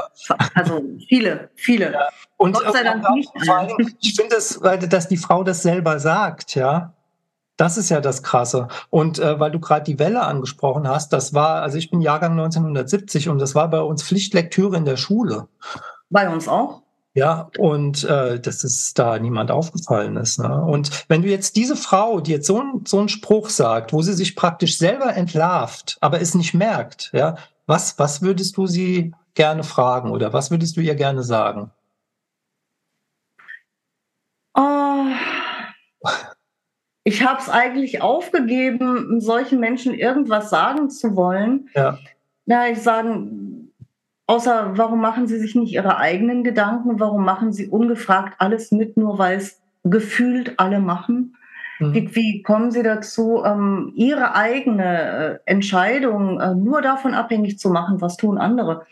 Also 0.54 0.84
viele, 1.08 1.50
viele. 1.56 1.94
Ja. 1.94 2.08
Und 2.38 2.54
Gott 2.54 2.74
sei 2.74 2.84
Dank 2.84 3.10
nicht 3.16 3.32
alle. 3.50 3.76
Ich 4.02 4.16
finde 4.16 4.36
es, 4.36 4.62
weil 4.62 4.78
dass 4.78 5.08
die 5.08 5.18
Frau 5.18 5.44
das 5.44 5.64
selber 5.64 6.00
sagt, 6.00 6.56
ja. 6.56 6.94
Das 7.56 7.78
ist 7.78 7.90
ja 7.90 8.02
das 8.02 8.24
Krasse. 8.24 8.68
Und 8.90 9.20
äh, 9.20 9.40
weil 9.40 9.52
du 9.52 9.60
gerade 9.60 9.84
die 9.84 10.00
Welle 10.00 10.24
angesprochen 10.24 10.88
hast, 10.88 11.14
das 11.14 11.36
war, 11.36 11.62
also 11.62 11.78
ich 11.78 11.92
bin 11.92 12.02
Jahrgang 12.02 12.32
1970 12.32 13.30
und 13.30 13.38
das 13.38 13.54
war 13.54 13.70
bei 13.70 13.80
uns 13.80 14.02
Pflichtlektüre 14.02 14.76
in 14.76 14.86
der 14.86 14.98
Schule. 14.98 15.48
Bei 16.10 16.30
uns 16.30 16.48
auch? 16.48 16.82
Ja, 17.16 17.52
und 17.60 18.04
äh, 18.06 18.40
dass 18.40 18.64
es 18.64 18.96
da 18.96 19.20
niemand 19.20 19.52
aufgefallen 19.52 20.18
ist. 20.18 20.40
Ne? 20.40 20.64
Und 20.66 21.06
wenn 21.10 21.22
du 21.22 21.30
jetzt 21.30 21.56
diese 21.56 21.76
Frau, 21.76 22.20
die 22.20 22.32
jetzt 22.32 22.48
so, 22.48 22.60
ein, 22.60 22.86
so 22.88 22.98
einen 22.98 23.10
Spruch 23.10 23.50
sagt, 23.50 23.94
wo 23.94 24.02
sie 24.02 24.14
sich 24.14 24.36
praktisch 24.36 24.80
selber 24.80 25.16
entlarvt, 25.16 25.98
aber 26.02 26.22
es 26.22 26.34
nicht 26.34 26.56
merkt, 26.56 27.12
ja, 27.14 27.36
was, 27.68 28.00
was 28.00 28.24
würdest 28.24 28.58
du 28.58 28.66
sie 28.66 29.14
gerne 29.36 29.64
fragen 29.64 30.10
oder 30.10 30.34
was 30.34 30.50
würdest 30.50 30.76
du 30.76 30.82
ihr 30.82 30.96
gerne 30.96 31.22
sagen? 31.22 31.70
Oh, 34.56 35.06
ich 37.04 37.24
habe 37.24 37.40
es 37.40 37.50
eigentlich 37.50 38.02
aufgegeben, 38.02 39.20
solchen 39.20 39.60
Menschen 39.60 39.94
irgendwas 39.94 40.50
sagen 40.50 40.90
zu 40.90 41.16
wollen. 41.16 41.70
Ja. 41.76 41.98
Na, 42.46 42.70
ich 42.70 42.82
sagen, 42.82 43.63
Außer, 44.34 44.72
warum 44.78 45.00
machen 45.00 45.28
Sie 45.28 45.38
sich 45.38 45.54
nicht 45.54 45.74
Ihre 45.74 45.98
eigenen 45.98 46.44
Gedanken? 46.44 47.00
Warum 47.00 47.24
machen 47.24 47.54
Sie 47.54 47.68
ungefragt 47.68 48.34
alles 48.40 48.72
mit, 48.72 48.98
nur 48.98 49.20
weil 49.20 49.38
es 49.38 49.62
gefühlt 49.84 50.58
alle 50.58 50.80
machen? 50.80 51.38
Mhm. 51.78 51.94
Wie, 51.94 52.16
wie, 52.16 52.42
kommen 52.42 52.72
Sie 52.72 52.82
dazu, 52.82 53.44
ähm, 53.46 53.92
Ihre 53.94 54.34
eigene 54.34 55.40
äh, 55.46 55.52
Entscheidung 55.52 56.40
äh, 56.40 56.56
nur 56.56 56.82
davon 56.82 57.14
abhängig 57.14 57.60
zu 57.60 57.70
machen, 57.70 58.02
was 58.02 58.18
tun 58.18 58.40
andere? 58.40 58.88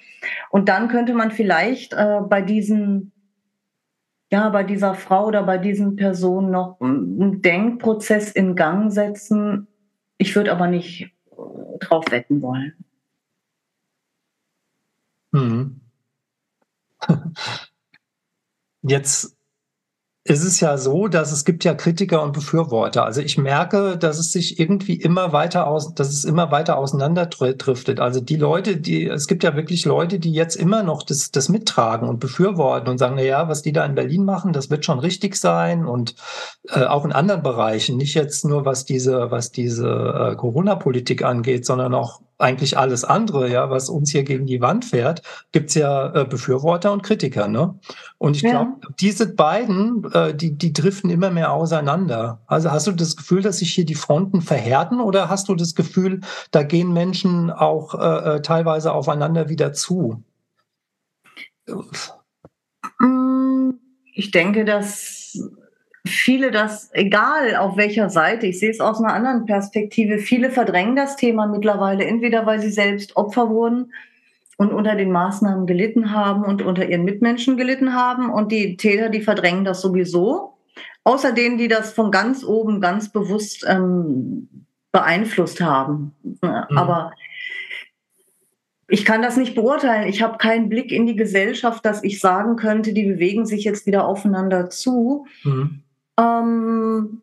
Und 0.51 0.69
dann 0.69 0.89
könnte 0.89 1.15
man 1.15 1.31
vielleicht 1.31 1.93
äh, 1.93 2.19
bei 2.21 2.43
diesen 2.43 3.11
ja, 4.31 4.47
bei 4.49 4.63
dieser 4.63 4.93
Frau 4.93 5.25
oder 5.25 5.41
bei 5.41 5.57
diesen 5.57 5.95
Personen 5.95 6.51
noch 6.51 6.79
einen 6.79 7.41
Denkprozess 7.41 8.31
in 8.31 8.55
Gang 8.55 8.91
setzen. 8.91 9.67
Ich 10.19 10.35
würde 10.35 10.51
aber 10.51 10.67
nicht 10.67 11.01
äh, 11.31 11.77
drauf 11.79 12.05
wetten 12.11 12.43
wollen. 12.43 12.73
Mhm. 15.31 15.81
Jetzt 18.83 19.35
ist 20.23 20.43
es 20.43 20.59
ja 20.59 20.77
so, 20.77 21.07
dass 21.07 21.31
es 21.31 21.45
gibt 21.45 21.63
ja 21.63 21.73
Kritiker 21.73 22.21
und 22.21 22.33
Befürworter. 22.33 23.05
Also 23.05 23.21
ich 23.21 23.39
merke, 23.39 23.97
dass 23.97 24.19
es 24.19 24.31
sich 24.31 24.59
irgendwie 24.59 24.93
immer 24.93 25.33
weiter 25.33 25.65
aus, 25.65 25.95
dass 25.95 26.09
es 26.09 26.25
immer 26.25 26.51
weiter 26.51 26.77
auseinanderdriftet. 26.77 27.99
Also 27.99 28.21
die 28.21 28.35
Leute, 28.35 28.77
die, 28.77 29.07
es 29.07 29.27
gibt 29.27 29.43
ja 29.43 29.55
wirklich 29.55 29.83
Leute, 29.85 30.19
die 30.19 30.31
jetzt 30.31 30.55
immer 30.55 30.83
noch 30.83 31.01
das, 31.01 31.31
das 31.31 31.49
mittragen 31.49 32.07
und 32.07 32.19
befürworten 32.19 32.87
und 32.87 32.99
sagen, 32.99 33.15
na 33.15 33.23
ja, 33.23 33.47
was 33.49 33.63
die 33.63 33.71
da 33.73 33.83
in 33.83 33.95
Berlin 33.95 34.23
machen, 34.23 34.53
das 34.53 34.69
wird 34.69 34.85
schon 34.85 34.99
richtig 34.99 35.35
sein 35.37 35.85
und 35.87 36.13
äh, 36.69 36.83
auch 36.83 37.03
in 37.03 37.13
anderen 37.13 37.41
Bereichen, 37.41 37.97
nicht 37.97 38.13
jetzt 38.13 38.45
nur 38.45 38.63
was 38.63 38.85
diese, 38.85 39.31
was 39.31 39.51
diese 39.51 39.87
äh, 39.87 40.35
Corona-Politik 40.35 41.23
angeht, 41.23 41.65
sondern 41.65 41.95
auch 41.95 42.21
eigentlich 42.41 42.77
alles 42.77 43.03
andere, 43.03 43.49
ja, 43.49 43.69
was 43.69 43.89
uns 43.89 44.11
hier 44.11 44.23
gegen 44.23 44.45
die 44.45 44.61
Wand 44.61 44.85
fährt, 44.85 45.21
gibt's 45.51 45.75
ja 45.75 46.13
äh, 46.13 46.25
Befürworter 46.25 46.91
und 46.91 47.03
Kritiker, 47.03 47.47
ne? 47.47 47.79
Und 48.17 48.35
ich 48.35 48.43
glaube, 48.43 48.71
ja. 48.81 48.89
diese 48.99 49.33
beiden, 49.33 50.11
äh, 50.13 50.35
die, 50.35 50.57
die 50.57 50.73
driften 50.73 51.09
immer 51.09 51.31
mehr 51.31 51.51
auseinander. 51.51 52.41
Also 52.47 52.71
hast 52.71 52.87
du 52.87 52.91
das 52.91 53.15
Gefühl, 53.15 53.41
dass 53.41 53.59
sich 53.59 53.73
hier 53.73 53.85
die 53.85 53.95
Fronten 53.95 54.41
verhärten 54.41 54.99
oder 54.99 55.29
hast 55.29 55.49
du 55.49 55.55
das 55.55 55.75
Gefühl, 55.75 56.21
da 56.51 56.63
gehen 56.63 56.93
Menschen 56.93 57.49
auch 57.49 57.95
äh, 57.95 58.35
äh 58.35 58.41
teilweise 58.41 58.91
aufeinander 58.93 59.49
wieder 59.49 59.73
zu? 59.73 60.23
Mm, 62.99 63.71
ich 64.13 64.31
denke, 64.31 64.65
dass 64.65 65.37
viele 66.05 66.51
das, 66.51 66.89
egal 66.93 67.55
auf 67.55 67.77
welcher 67.77 68.09
Seite, 68.09 68.47
ich 68.47 68.59
sehe 68.59 68.71
es 68.71 68.79
aus 68.79 68.99
einer 68.99 69.13
anderen 69.13 69.45
Perspektive, 69.45 70.17
viele 70.17 70.49
verdrängen 70.49 70.95
das 70.95 71.15
Thema 71.15 71.47
mittlerweile, 71.47 72.05
entweder 72.05 72.45
weil 72.45 72.59
sie 72.59 72.71
selbst 72.71 73.15
Opfer 73.15 73.49
wurden 73.49 73.93
und 74.57 74.73
unter 74.73 74.95
den 74.95 75.11
Maßnahmen 75.11 75.67
gelitten 75.67 76.11
haben 76.11 76.43
und 76.43 76.61
unter 76.61 76.87
ihren 76.87 77.03
Mitmenschen 77.03 77.57
gelitten 77.57 77.93
haben 77.93 78.29
und 78.31 78.51
die 78.51 78.77
Täter, 78.77 79.09
die 79.09 79.21
verdrängen 79.21 79.65
das 79.65 79.81
sowieso, 79.81 80.57
außer 81.03 81.31
denen, 81.31 81.57
die 81.57 81.67
das 81.67 81.93
von 81.93 82.11
ganz 82.11 82.43
oben 82.43 82.81
ganz 82.81 83.11
bewusst 83.11 83.65
ähm, 83.67 84.65
beeinflusst 84.91 85.61
haben. 85.61 86.13
Mhm. 86.23 86.77
Aber 86.77 87.13
ich 88.87 89.05
kann 89.05 89.21
das 89.21 89.37
nicht 89.37 89.55
beurteilen. 89.55 90.09
Ich 90.09 90.21
habe 90.21 90.37
keinen 90.37 90.67
Blick 90.67 90.91
in 90.91 91.05
die 91.05 91.15
Gesellschaft, 91.15 91.85
dass 91.85 92.03
ich 92.03 92.19
sagen 92.19 92.57
könnte, 92.57 92.93
die 92.93 93.05
bewegen 93.05 93.45
sich 93.45 93.63
jetzt 93.63 93.85
wieder 93.85 94.05
aufeinander 94.05 94.69
zu. 94.69 95.27
Mhm. 95.43 95.83
Ähm, 96.21 97.21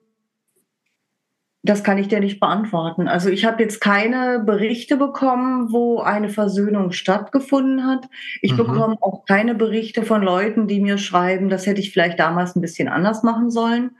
das 1.62 1.84
kann 1.84 1.98
ich 1.98 2.08
dir 2.08 2.20
nicht 2.20 2.40
beantworten. 2.40 3.08
Also 3.08 3.28
ich 3.28 3.44
habe 3.44 3.62
jetzt 3.62 3.80
keine 3.80 4.40
Berichte 4.40 4.96
bekommen, 4.96 5.72
wo 5.72 6.00
eine 6.00 6.30
Versöhnung 6.30 6.92
stattgefunden 6.92 7.84
hat. 7.84 8.08
Ich 8.40 8.52
mhm. 8.52 8.58
bekomme 8.58 8.96
auch 9.00 9.24
keine 9.26 9.54
Berichte 9.54 10.02
von 10.02 10.22
Leuten, 10.22 10.66
die 10.66 10.80
mir 10.80 10.98
schreiben, 10.98 11.48
das 11.48 11.66
hätte 11.66 11.80
ich 11.80 11.92
vielleicht 11.92 12.18
damals 12.18 12.56
ein 12.56 12.62
bisschen 12.62 12.88
anders 12.88 13.22
machen 13.22 13.50
sollen. 13.50 13.96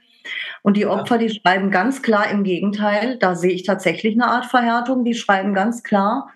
Und 0.62 0.76
die 0.76 0.86
Opfer, 0.86 1.18
die 1.18 1.30
schreiben 1.30 1.70
ganz 1.70 2.02
klar 2.02 2.30
im 2.30 2.42
Gegenteil, 2.44 3.18
da 3.18 3.34
sehe 3.34 3.52
ich 3.52 3.64
tatsächlich 3.64 4.14
eine 4.14 4.26
Art 4.26 4.46
Verhärtung, 4.46 5.04
die 5.04 5.14
schreiben 5.14 5.54
ganz 5.54 5.82
klar, 5.82 6.28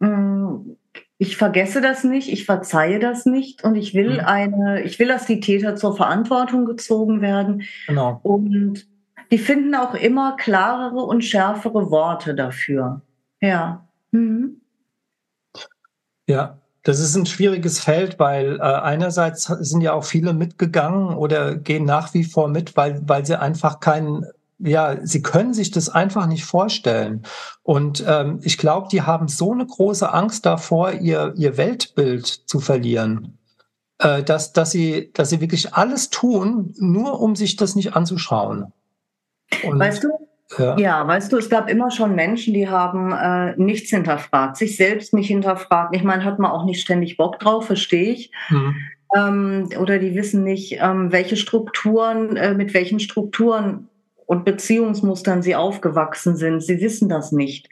hm, 0.00 0.76
ich 1.18 1.36
vergesse 1.36 1.80
das 1.80 2.04
nicht, 2.04 2.30
ich 2.30 2.44
verzeihe 2.44 2.98
das 2.98 3.24
nicht 3.24 3.64
und 3.64 3.74
ich 3.74 3.94
will 3.94 4.14
mhm. 4.14 4.26
eine, 4.26 4.82
ich 4.82 4.98
will, 4.98 5.08
dass 5.08 5.26
die 5.26 5.40
Täter 5.40 5.76
zur 5.76 5.96
Verantwortung 5.96 6.66
gezogen 6.66 7.20
werden. 7.20 7.62
Genau. 7.86 8.20
Und 8.22 8.86
die 9.30 9.38
finden 9.38 9.74
auch 9.74 9.94
immer 9.94 10.36
klarere 10.36 11.00
und 11.00 11.24
schärfere 11.24 11.90
Worte 11.90 12.34
dafür. 12.34 13.00
Ja. 13.40 13.86
Mhm. 14.10 14.60
Ja, 16.28 16.58
das 16.82 17.00
ist 17.00 17.16
ein 17.16 17.26
schwieriges 17.26 17.80
Feld, 17.80 18.18
weil 18.18 18.58
äh, 18.58 18.62
einerseits 18.62 19.44
sind 19.44 19.80
ja 19.80 19.92
auch 19.92 20.04
viele 20.04 20.34
mitgegangen 20.34 21.16
oder 21.16 21.56
gehen 21.56 21.84
nach 21.84 22.14
wie 22.14 22.24
vor 22.24 22.48
mit, 22.48 22.76
weil, 22.76 23.00
weil 23.08 23.24
sie 23.24 23.40
einfach 23.40 23.80
keinen 23.80 24.26
ja, 24.58 24.96
sie 25.02 25.22
können 25.22 25.52
sich 25.52 25.70
das 25.70 25.88
einfach 25.88 26.26
nicht 26.26 26.44
vorstellen. 26.44 27.22
Und 27.62 28.04
ähm, 28.06 28.40
ich 28.42 28.58
glaube, 28.58 28.88
die 28.90 29.02
haben 29.02 29.28
so 29.28 29.52
eine 29.52 29.66
große 29.66 30.12
Angst 30.12 30.46
davor, 30.46 30.92
ihr, 30.92 31.34
ihr 31.36 31.56
Weltbild 31.56 32.26
zu 32.26 32.60
verlieren, 32.60 33.38
äh, 33.98 34.22
dass, 34.22 34.52
dass, 34.52 34.70
sie, 34.70 35.10
dass 35.12 35.30
sie 35.30 35.40
wirklich 35.40 35.74
alles 35.74 36.10
tun, 36.10 36.74
nur 36.78 37.20
um 37.20 37.36
sich 37.36 37.56
das 37.56 37.76
nicht 37.76 37.94
anzuschauen. 37.94 38.72
Und, 39.62 39.78
weißt 39.78 40.04
du, 40.04 40.08
ja. 40.58 40.78
ja. 40.78 41.06
weißt 41.06 41.32
du, 41.32 41.36
es 41.36 41.50
gab 41.50 41.68
immer 41.68 41.90
schon 41.90 42.14
Menschen, 42.14 42.54
die 42.54 42.68
haben 42.68 43.12
äh, 43.12 43.54
nichts 43.56 43.90
hinterfragt, 43.90 44.56
sich 44.56 44.76
selbst 44.76 45.12
nicht 45.12 45.28
hinterfragt. 45.28 45.94
Ich 45.94 46.02
meine, 46.02 46.24
hat 46.24 46.38
man 46.38 46.50
auch 46.50 46.64
nicht 46.64 46.80
ständig 46.80 47.18
Bock 47.18 47.38
drauf, 47.38 47.66
verstehe 47.66 48.12
ich. 48.12 48.30
Mhm. 48.48 48.76
Ähm, 49.14 49.68
oder 49.78 49.98
die 49.98 50.14
wissen 50.14 50.44
nicht, 50.44 50.78
ähm, 50.80 51.12
welche 51.12 51.36
Strukturen, 51.36 52.36
äh, 52.36 52.54
mit 52.54 52.74
welchen 52.74 53.00
Strukturen 53.00 53.88
und 54.26 54.44
Beziehungsmustern 54.44 55.42
sie 55.42 55.56
aufgewachsen 55.56 56.36
sind. 56.36 56.62
Sie 56.62 56.80
wissen 56.80 57.08
das 57.08 57.32
nicht. 57.32 57.68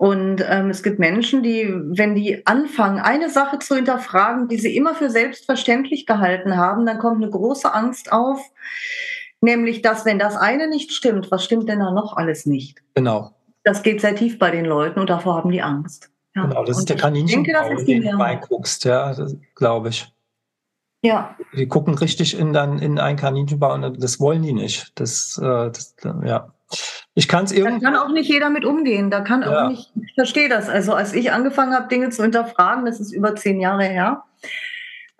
Und 0.00 0.42
ähm, 0.48 0.70
es 0.70 0.82
gibt 0.82 0.98
Menschen, 0.98 1.42
die, 1.42 1.68
wenn 1.68 2.14
die 2.14 2.46
anfangen, 2.46 3.00
eine 3.00 3.28
Sache 3.28 3.58
zu 3.58 3.74
hinterfragen, 3.76 4.48
die 4.48 4.56
sie 4.56 4.74
immer 4.74 4.94
für 4.94 5.10
selbstverständlich 5.10 6.06
gehalten 6.06 6.56
haben, 6.56 6.86
dann 6.86 6.98
kommt 6.98 7.22
eine 7.22 7.30
große 7.30 7.74
Angst 7.74 8.10
auf, 8.10 8.40
nämlich 9.42 9.82
dass, 9.82 10.06
wenn 10.06 10.18
das 10.18 10.36
eine 10.36 10.68
nicht 10.68 10.92
stimmt, 10.92 11.30
was 11.30 11.44
stimmt 11.44 11.68
denn 11.68 11.80
da 11.80 11.90
noch 11.90 12.16
alles 12.16 12.46
nicht? 12.46 12.82
Genau. 12.94 13.34
Das 13.62 13.82
geht 13.82 14.00
sehr 14.00 14.16
tief 14.16 14.38
bei 14.38 14.50
den 14.50 14.64
Leuten 14.64 15.00
und 15.00 15.10
davor 15.10 15.36
haben 15.36 15.50
die 15.50 15.60
Angst. 15.60 16.10
Ja. 16.34 16.46
Genau, 16.46 16.64
das 16.64 16.76
und 16.76 16.82
ist 16.82 16.88
der 16.88 16.96
Kaninchenbau, 16.96 17.68
in 17.68 17.84
den 17.84 18.02
du 18.02 18.18
reinguckst, 18.18 18.86
ja, 18.86 19.14
glaube 19.54 19.90
ich. 19.90 20.10
Ja. 21.02 21.36
Die 21.56 21.66
gucken 21.66 21.94
richtig 21.94 22.38
in 22.38 22.52
dann 22.52 22.78
in 22.78 22.98
ein 22.98 23.16
Kaninchenbau 23.16 23.74
und 23.74 24.02
das 24.02 24.20
wollen 24.20 24.42
die 24.42 24.52
nicht. 24.52 24.92
Das, 24.96 25.38
äh, 25.42 25.70
das 25.70 25.96
ja. 26.24 26.52
Ich 27.14 27.26
kann 27.26 27.44
es 27.44 27.52
irgendwie. 27.52 27.80
Da 27.80 27.90
kann 27.90 27.98
auch 27.98 28.12
nicht 28.12 28.28
jeder 28.28 28.50
mit 28.50 28.64
umgehen. 28.64 29.10
Da 29.10 29.20
kann 29.20 29.42
ja. 29.42 29.64
auch 29.64 29.68
nicht. 29.68 29.90
Ich 29.96 30.14
verstehe 30.14 30.48
das. 30.48 30.68
Also 30.68 30.92
als 30.94 31.12
ich 31.12 31.32
angefangen 31.32 31.74
habe, 31.74 31.88
Dinge 31.88 32.10
zu 32.10 32.22
hinterfragen, 32.22 32.84
das 32.84 33.00
ist 33.00 33.12
über 33.12 33.34
zehn 33.34 33.60
Jahre 33.60 33.84
her, 33.84 34.24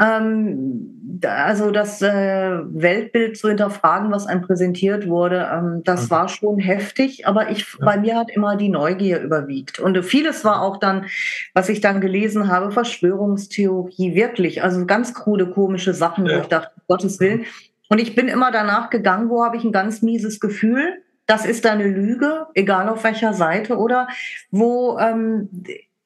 also 0.01 1.71
das 1.71 2.01
äh, 2.01 2.59
Weltbild 2.65 3.37
zu 3.37 3.49
hinterfragen, 3.49 4.11
was 4.11 4.27
einem 4.27 4.41
präsentiert 4.41 5.07
wurde, 5.09 5.49
ähm, 5.53 5.83
das 5.85 6.05
mhm. 6.07 6.11
war 6.11 6.29
schon 6.29 6.59
heftig, 6.59 7.27
aber 7.27 7.51
ich, 7.51 7.67
bei 7.79 7.99
mir 7.99 8.17
hat 8.17 8.31
immer 8.31 8.57
die 8.57 8.71
Neugier 8.71 9.21
überwiegt. 9.21 9.79
Und 9.79 10.03
vieles 10.03 10.45
war 10.45 10.63
auch 10.63 10.79
dann, 10.79 11.07
was 11.53 11.69
ich 11.69 11.81
dann 11.81 12.01
gelesen 12.01 12.49
habe, 12.49 12.71
Verschwörungstheorie, 12.71 14.15
wirklich, 14.15 14.63
also 14.63 14.87
ganz 14.87 15.13
krude, 15.13 15.51
komische 15.51 15.93
Sachen, 15.93 16.27
ja. 16.27 16.37
wo 16.37 16.41
ich 16.41 16.49
dachte, 16.49 16.71
Gottes 16.89 17.21
Willen. 17.21 17.45
Und 17.89 18.01
ich 18.01 18.15
bin 18.15 18.29
immer 18.29 18.51
danach 18.51 18.89
gegangen, 18.89 19.29
wo 19.29 19.45
habe 19.45 19.57
ich 19.57 19.65
ein 19.65 19.73
ganz 19.73 20.01
mieses 20.01 20.41
Gefühl, 20.41 21.03
das 21.27 21.45
ist 21.45 21.65
eine 21.67 21.87
Lüge, 21.87 22.47
egal 22.55 22.89
auf 22.89 23.05
welcher 23.05 23.35
Seite, 23.35 23.77
oder 23.77 24.09
wo 24.51 24.99
ähm, 24.99 25.49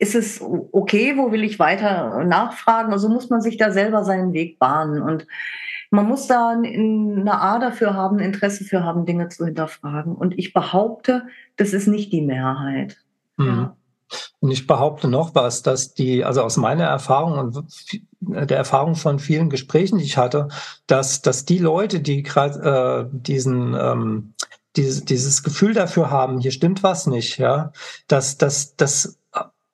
ist 0.05 0.15
es 0.15 0.41
okay, 0.73 1.17
wo 1.17 1.33
will 1.33 1.45
ich 1.45 1.59
weiter 1.59 2.25
nachfragen? 2.25 2.93
Also 2.93 3.09
muss 3.09 3.31
man 3.31 3.41
sich 3.41 3.57
da 3.57 3.71
selber 3.71 4.05
seinen 4.05 4.35
Weg 4.35 4.59
bahnen. 4.59 5.01
Und 5.01 5.27
man 5.91 6.07
muss 6.07 6.27
da 6.27 6.51
eine 6.51 7.41
A 7.41 7.59
dafür 7.59 7.95
haben, 7.95 8.19
Interesse 8.19 8.65
für 8.65 8.85
haben, 8.85 9.07
Dinge 9.07 9.31
zu 9.31 9.47
hinterfragen. 9.47 10.15
Und 10.15 10.39
ich 10.39 10.53
behaupte, 10.53 11.23
das 11.57 11.73
ist 11.73 11.87
nicht 11.87 12.13
die 12.13 12.21
Mehrheit. 12.21 12.99
Mhm. 13.39 13.47
Ja. 13.47 13.77
Und 14.41 14.51
ich 14.51 14.67
behaupte 14.67 15.09
noch 15.09 15.35
was, 15.35 15.63
dass 15.63 15.95
die, 15.95 16.23
also 16.23 16.43
aus 16.43 16.59
meiner 16.59 16.85
Erfahrung 16.85 17.39
und 17.39 17.65
der 18.21 18.59
Erfahrung 18.59 18.95
von 18.97 19.19
vielen 19.19 19.49
Gesprächen, 19.49 19.99
die 19.99 20.05
ich 20.05 20.19
hatte, 20.19 20.49
dass, 20.87 21.23
dass 21.23 21.47
die 21.47 21.59
Leute, 21.59 22.01
die 22.01 22.23
gerade 22.23 23.09
äh, 23.11 23.19
diesen 23.19 23.75
ähm, 23.75 24.35
dieses, 24.77 25.05
dieses 25.05 25.43
Gefühl 25.43 25.75
dafür 25.75 26.11
haben, 26.11 26.41
hier 26.41 26.51
stimmt 26.51 26.83
was 26.83 27.07
nicht, 27.07 27.39
ja, 27.39 27.73
dass, 28.09 28.39
dass, 28.39 28.77
dass 28.77 29.19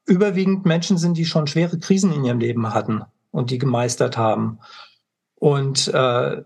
überwiegend 0.06 0.66
Menschen 0.66 0.98
sind, 0.98 1.16
die 1.16 1.24
schon 1.24 1.46
schwere 1.46 1.78
Krisen 1.78 2.12
in 2.12 2.24
ihrem 2.24 2.40
Leben 2.40 2.74
hatten 2.74 3.02
und 3.30 3.50
die 3.50 3.58
gemeistert 3.58 4.16
haben. 4.16 4.58
Und 5.36 5.88
äh, 5.88 6.42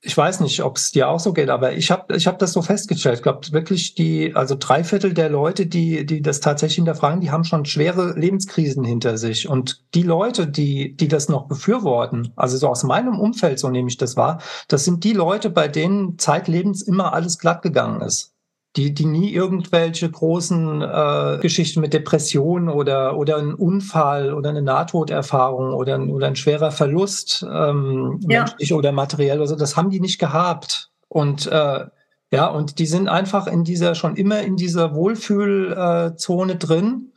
ich 0.00 0.16
weiß 0.16 0.40
nicht, 0.40 0.62
ob 0.62 0.76
es 0.76 0.92
dir 0.92 1.08
auch 1.08 1.18
so 1.18 1.32
geht, 1.32 1.50
aber 1.50 1.72
ich 1.72 1.90
habe 1.90 2.16
ich 2.16 2.28
hab 2.28 2.38
das 2.38 2.52
so 2.52 2.62
festgestellt. 2.62 3.16
Ich 3.16 3.22
glaube 3.22 3.50
wirklich, 3.50 3.96
die, 3.96 4.34
also 4.34 4.54
drei 4.58 4.84
Viertel 4.84 5.12
der 5.12 5.28
Leute, 5.28 5.66
die, 5.66 6.06
die 6.06 6.22
das 6.22 6.38
tatsächlich 6.38 6.76
hinterfragen, 6.76 7.20
die 7.20 7.32
haben 7.32 7.42
schon 7.42 7.64
schwere 7.64 8.16
Lebenskrisen 8.16 8.84
hinter 8.84 9.18
sich. 9.18 9.48
Und 9.48 9.84
die 9.94 10.04
Leute, 10.04 10.46
die, 10.46 10.96
die 10.96 11.08
das 11.08 11.28
noch 11.28 11.48
befürworten, 11.48 12.32
also 12.36 12.56
so 12.56 12.68
aus 12.68 12.84
meinem 12.84 13.18
Umfeld, 13.18 13.58
so 13.58 13.70
nehme 13.70 13.88
ich 13.88 13.96
das 13.96 14.16
wahr, 14.16 14.40
das 14.68 14.84
sind 14.84 15.02
die 15.02 15.14
Leute, 15.14 15.50
bei 15.50 15.66
denen 15.66 16.16
zeitlebens 16.16 16.82
immer 16.82 17.12
alles 17.12 17.38
glatt 17.38 17.62
gegangen 17.62 18.00
ist 18.00 18.37
die, 18.78 18.94
die 18.94 19.06
nie 19.06 19.32
irgendwelche 19.32 20.08
großen 20.08 20.82
äh, 20.82 21.38
Geschichten 21.42 21.80
mit 21.80 21.92
Depressionen 21.92 22.68
oder, 22.68 23.16
oder 23.16 23.36
ein 23.38 23.54
Unfall 23.54 24.32
oder 24.32 24.50
eine 24.50 24.62
Nahtoderfahrung 24.62 25.74
oder 25.74 25.96
ein, 25.96 26.10
oder 26.10 26.28
ein 26.28 26.36
schwerer 26.36 26.70
Verlust, 26.70 27.42
ähm, 27.42 28.20
ja. 28.28 28.40
menschlich 28.40 28.72
oder 28.72 28.92
materiell 28.92 29.38
oder 29.38 29.48
so, 29.48 29.56
das 29.56 29.76
haben 29.76 29.90
die 29.90 30.00
nicht 30.00 30.20
gehabt. 30.20 30.90
Und 31.08 31.48
äh, 31.48 31.86
ja, 32.30 32.46
und 32.46 32.78
die 32.78 32.86
sind 32.86 33.08
einfach 33.08 33.48
in 33.48 33.64
dieser, 33.64 33.96
schon 33.96 34.14
immer 34.14 34.42
in 34.42 34.56
dieser 34.56 34.94
Wohlfühlzone 34.94 36.52
äh, 36.52 36.56
drin, 36.56 37.12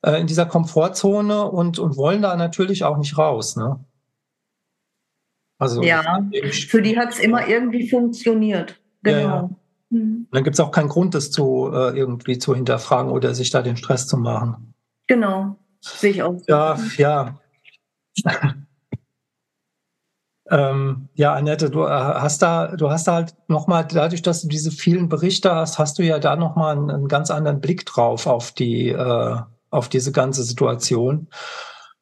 äh, 0.00 0.18
in 0.20 0.26
dieser 0.26 0.46
Komfortzone 0.46 1.44
und, 1.44 1.78
und 1.78 1.96
wollen 1.98 2.22
da 2.22 2.34
natürlich 2.36 2.84
auch 2.84 2.96
nicht 2.96 3.18
raus. 3.18 3.56
Ne? 3.56 3.78
Also, 5.58 5.82
ja, 5.82 6.02
für 6.50 6.80
die 6.80 6.98
hat 6.98 7.10
es 7.10 7.18
immer 7.18 7.46
irgendwie 7.46 7.90
funktioniert. 7.90 8.80
Genau. 9.02 9.18
Ja, 9.18 9.26
ja. 9.26 9.50
Mhm. 9.94 10.26
Dann 10.32 10.42
gibt 10.42 10.54
es 10.54 10.60
auch 10.60 10.72
keinen 10.72 10.88
Grund, 10.88 11.14
das 11.14 11.30
zu 11.30 11.70
äh, 11.72 11.96
irgendwie 11.96 12.38
zu 12.38 12.54
hinterfragen 12.54 13.12
oder 13.12 13.34
sich 13.34 13.50
da 13.50 13.62
den 13.62 13.76
Stress 13.76 14.08
zu 14.08 14.16
machen. 14.16 14.74
Genau, 15.06 15.56
sehe 15.80 16.10
ich 16.10 16.22
auch. 16.22 16.42
Ja, 16.48 16.76
ja. 16.96 17.38
ähm, 20.50 21.08
ja, 21.14 21.34
Annette, 21.34 21.70
du 21.70 21.84
äh, 21.84 21.88
hast 21.88 22.42
da, 22.42 22.74
du 22.74 22.90
hast 22.90 23.06
da 23.06 23.14
halt 23.14 23.36
nochmal, 23.46 23.86
dadurch, 23.86 24.22
dass 24.22 24.42
du 24.42 24.48
diese 24.48 24.72
vielen 24.72 25.08
Berichte 25.08 25.54
hast, 25.54 25.78
hast 25.78 25.98
du 25.98 26.02
ja 26.02 26.18
da 26.18 26.34
nochmal 26.34 26.76
einen, 26.76 26.90
einen 26.90 27.08
ganz 27.08 27.30
anderen 27.30 27.60
Blick 27.60 27.86
drauf 27.86 28.26
auf 28.26 28.50
die, 28.50 28.88
äh, 28.88 29.36
auf 29.70 29.88
diese 29.88 30.10
ganze 30.10 30.42
Situation 30.42 31.28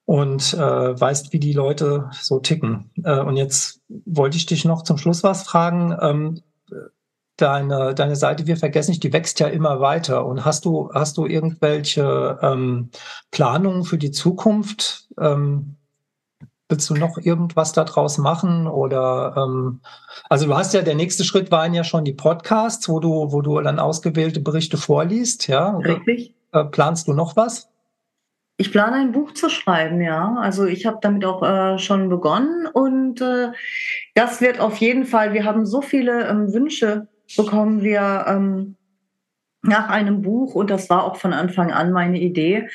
und 0.07 0.55
äh, 0.55 0.59
weißt, 1.01 1.35
wie 1.35 1.41
die 1.41 1.53
Leute 1.53 2.09
so 2.13 2.41
ticken. 2.41 2.91
Äh, 3.05 3.21
und 3.21 3.37
jetzt 3.37 3.83
wollte 4.07 4.39
ich 4.39 4.47
dich 4.47 4.65
noch 4.65 4.83
zum 4.83 4.97
Schluss 4.97 5.23
was 5.23 5.43
fragen. 5.43 5.95
Ähm, 6.01 6.43
deine, 7.43 7.95
deine 7.95 8.17
Seite 8.17 8.47
Wir 8.47 8.57
vergessen 8.57 8.93
nicht, 8.93 9.03
die 9.03 9.13
wächst 9.13 9.41
ja 9.41 9.49
immer 9.49 9.81
weiter. 9.81 10.25
Und 10.25 10.45
hast 10.45 10.65
du, 10.65 10.91
hast 10.95 11.17
du 11.17 11.27
irgendwelche 11.27 12.39
ähm, 12.41 12.91
Planungen 13.31 13.85
für 13.85 13.99
die 13.99 14.13
Zukunft? 14.13 15.09
Ähm, 15.19 15.77
willst 16.69 16.89
du 16.89 16.95
noch 16.95 17.19
irgendwas 17.19 17.73
daraus 17.73 18.19
machen? 18.19 18.67
Oder 18.67 19.35
ähm, 19.37 19.81
also 20.31 20.47
du 20.47 20.57
hast 20.57 20.73
ja, 20.73 20.83
der 20.83 20.95
nächste 20.95 21.25
Schritt 21.25 21.51
waren 21.51 21.75
ja 21.75 21.85
schon 21.85 22.05
die 22.05 22.15
Podcasts, 22.15 22.89
wo 22.89 23.01
du, 23.01 23.33
wo 23.33 23.43
du 23.43 23.61
dann 23.61 23.79
ausgewählte 23.79 24.41
Berichte 24.41 24.77
vorliest, 24.77 25.49
ja? 25.49 25.77
Richtig. 25.77 26.35
Äh, 26.53 26.65
planst 26.65 27.09
du 27.09 27.13
noch 27.13 27.37
was? 27.37 27.69
Ich 28.59 28.71
plane 28.71 28.97
ein 28.97 29.13
Buch 29.13 29.33
zu 29.33 29.49
schreiben, 29.49 30.01
ja. 30.01 30.37
Also 30.39 30.67
ich 30.67 30.87
habe 30.87 30.99
damit 31.01 31.25
auch 31.25 31.43
äh, 31.43 31.79
schon 31.79 32.09
begonnen 32.09 32.67
und 32.67 33.21
äh, 33.21 33.49
das 34.15 34.41
wird 34.41 34.61
auf 34.61 34.77
jeden 34.77 35.05
Fall, 35.05 35.33
wir 35.33 35.45
haben 35.45 35.67
so 35.67 35.83
viele 35.83 36.29
ähm, 36.29 36.53
Wünsche 36.53 37.09
bekommen 37.37 37.83
wir 37.83 38.25
ähm, 38.29 38.77
nach 39.63 39.89
einem 39.89 40.23
Buch 40.23 40.55
und 40.55 40.71
das 40.71 40.91
war 40.91 41.05
auch 41.05 41.17
von 41.17 41.33
Anfang 41.33 41.71
an 41.71 41.93
meine 41.93 42.19
Idee. 42.19 42.69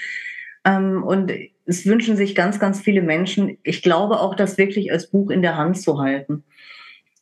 Ähm, 0.63 1.03
und 1.03 1.31
es 1.65 1.85
wünschen 1.85 2.15
sich 2.15 2.33
ganz, 2.33 2.59
ganz 2.59 2.79
viele 2.79 3.01
Menschen, 3.01 3.57
ich 3.63 3.81
glaube 3.81 4.19
auch, 4.19 4.35
das 4.35 4.57
wirklich 4.57 4.91
als 4.91 5.07
Buch 5.07 5.29
in 5.29 5.41
der 5.41 5.57
Hand 5.57 5.79
zu 5.79 5.99
halten. 5.99 6.43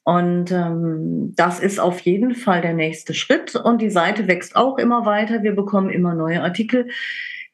Und 0.03 0.51
ähm, 0.51 1.33
das 1.35 1.59
ist 1.59 1.79
auf 1.79 1.99
jeden 2.01 2.35
Fall 2.35 2.61
der 2.61 2.75
nächste 2.75 3.15
Schritt. 3.15 3.55
Und 3.55 3.81
die 3.81 3.89
Seite 3.89 4.27
wächst 4.27 4.55
auch 4.55 4.77
immer 4.77 5.07
weiter. 5.07 5.41
Wir 5.41 5.55
bekommen 5.55 5.89
immer 5.89 6.13
neue 6.13 6.43
Artikel. 6.43 6.89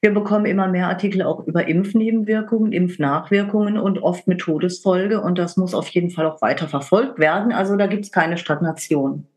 Wir 0.01 0.13
bekommen 0.13 0.45
immer 0.45 0.67
mehr 0.67 0.89
Artikel 0.89 1.21
auch 1.21 1.47
über 1.47 1.67
Impfnebenwirkungen, 1.69 2.73
Impfnachwirkungen 2.73 3.77
und 3.77 3.99
oft 3.99 4.27
mit 4.27 4.39
Todesfolge. 4.39 5.21
Und 5.21 5.37
das 5.37 5.55
muss 5.55 5.73
auf 5.73 5.87
jeden 5.89 6.09
Fall 6.09 6.25
auch 6.25 6.41
weiter 6.41 6.67
verfolgt 6.67 7.19
werden. 7.19 7.53
Also 7.53 7.77
da 7.77 7.87
gibt 7.87 8.03
es 8.03 8.11
keine 8.11 8.35
Stagnation. 8.35 9.27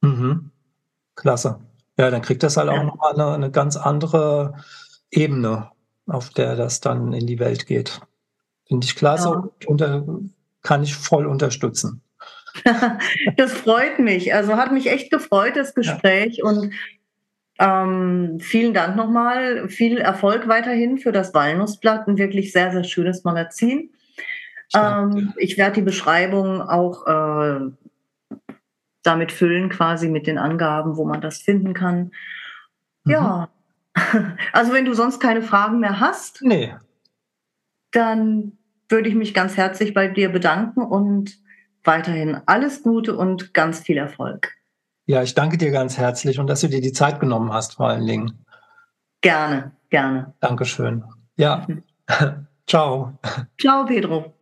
Mhm. 0.00 0.50
Klasse. 1.16 1.60
Ja, 1.98 2.10
dann 2.10 2.22
kriegt 2.22 2.42
das 2.42 2.56
halt 2.56 2.68
auch 2.68 2.84
nochmal 2.84 3.14
eine, 3.14 3.32
eine 3.32 3.50
ganz 3.50 3.76
andere 3.76 4.54
Ebene, 5.10 5.70
auf 6.06 6.30
der 6.30 6.54
das 6.54 6.80
dann 6.80 7.12
in 7.12 7.26
die 7.26 7.40
Welt 7.40 7.66
geht. 7.66 8.00
Finde 8.66 8.84
ich 8.84 8.94
klasse 8.94 9.28
ja. 9.28 9.34
und 9.34 9.66
unter, 9.66 10.04
kann 10.62 10.82
ich 10.82 10.94
voll 10.94 11.26
unterstützen. 11.26 12.02
das 13.36 13.52
freut 13.52 13.98
mich. 13.98 14.34
Also 14.34 14.56
hat 14.56 14.72
mich 14.72 14.90
echt 14.90 15.10
gefreut, 15.10 15.56
das 15.56 15.74
Gespräch. 15.74 16.38
Ja. 16.38 16.44
Und 16.44 16.72
ähm, 17.58 18.38
vielen 18.40 18.74
Dank 18.74 18.96
nochmal. 18.96 19.68
Viel 19.68 19.98
Erfolg 19.98 20.46
weiterhin 20.46 20.98
für 20.98 21.12
das 21.12 21.34
Walnussblatt. 21.34 22.06
Ein 22.06 22.18
wirklich 22.18 22.52
sehr, 22.52 22.70
sehr 22.70 22.84
schönes 22.84 23.24
Magazin. 23.24 23.90
Ähm, 24.74 25.32
ich 25.38 25.56
werde 25.56 25.76
die 25.76 25.82
Beschreibung 25.82 26.60
auch 26.60 27.06
äh, 27.06 27.60
damit 29.08 29.32
füllen, 29.32 29.70
quasi 29.70 30.08
mit 30.08 30.26
den 30.26 30.38
Angaben, 30.38 30.96
wo 30.96 31.04
man 31.04 31.20
das 31.20 31.38
finden 31.38 31.74
kann. 31.74 32.12
Mhm. 33.04 33.12
Ja, 33.12 33.48
also 34.52 34.72
wenn 34.72 34.84
du 34.84 34.94
sonst 34.94 35.18
keine 35.18 35.42
Fragen 35.42 35.80
mehr 35.80 35.98
hast, 35.98 36.42
nee. 36.42 36.74
dann 37.90 38.52
würde 38.88 39.08
ich 39.08 39.14
mich 39.14 39.34
ganz 39.34 39.56
herzlich 39.56 39.94
bei 39.94 40.08
dir 40.08 40.30
bedanken 40.30 40.82
und 40.82 41.36
weiterhin 41.84 42.40
alles 42.46 42.82
Gute 42.82 43.16
und 43.16 43.54
ganz 43.54 43.80
viel 43.80 43.96
Erfolg. 43.96 44.52
Ja, 45.06 45.22
ich 45.22 45.34
danke 45.34 45.56
dir 45.56 45.70
ganz 45.70 45.96
herzlich 45.96 46.38
und 46.38 46.48
dass 46.48 46.60
du 46.60 46.68
dir 46.68 46.82
die 46.82 46.92
Zeit 46.92 47.18
genommen 47.18 47.52
hast, 47.52 47.76
vor 47.76 47.88
allen 47.88 48.06
Dingen. 48.06 48.44
Gerne, 49.22 49.72
gerne. 49.88 50.34
Dankeschön. 50.40 51.02
Ja. 51.36 51.66
Ciao. 52.66 53.18
Ciao, 53.58 53.86
Pedro. 53.86 54.37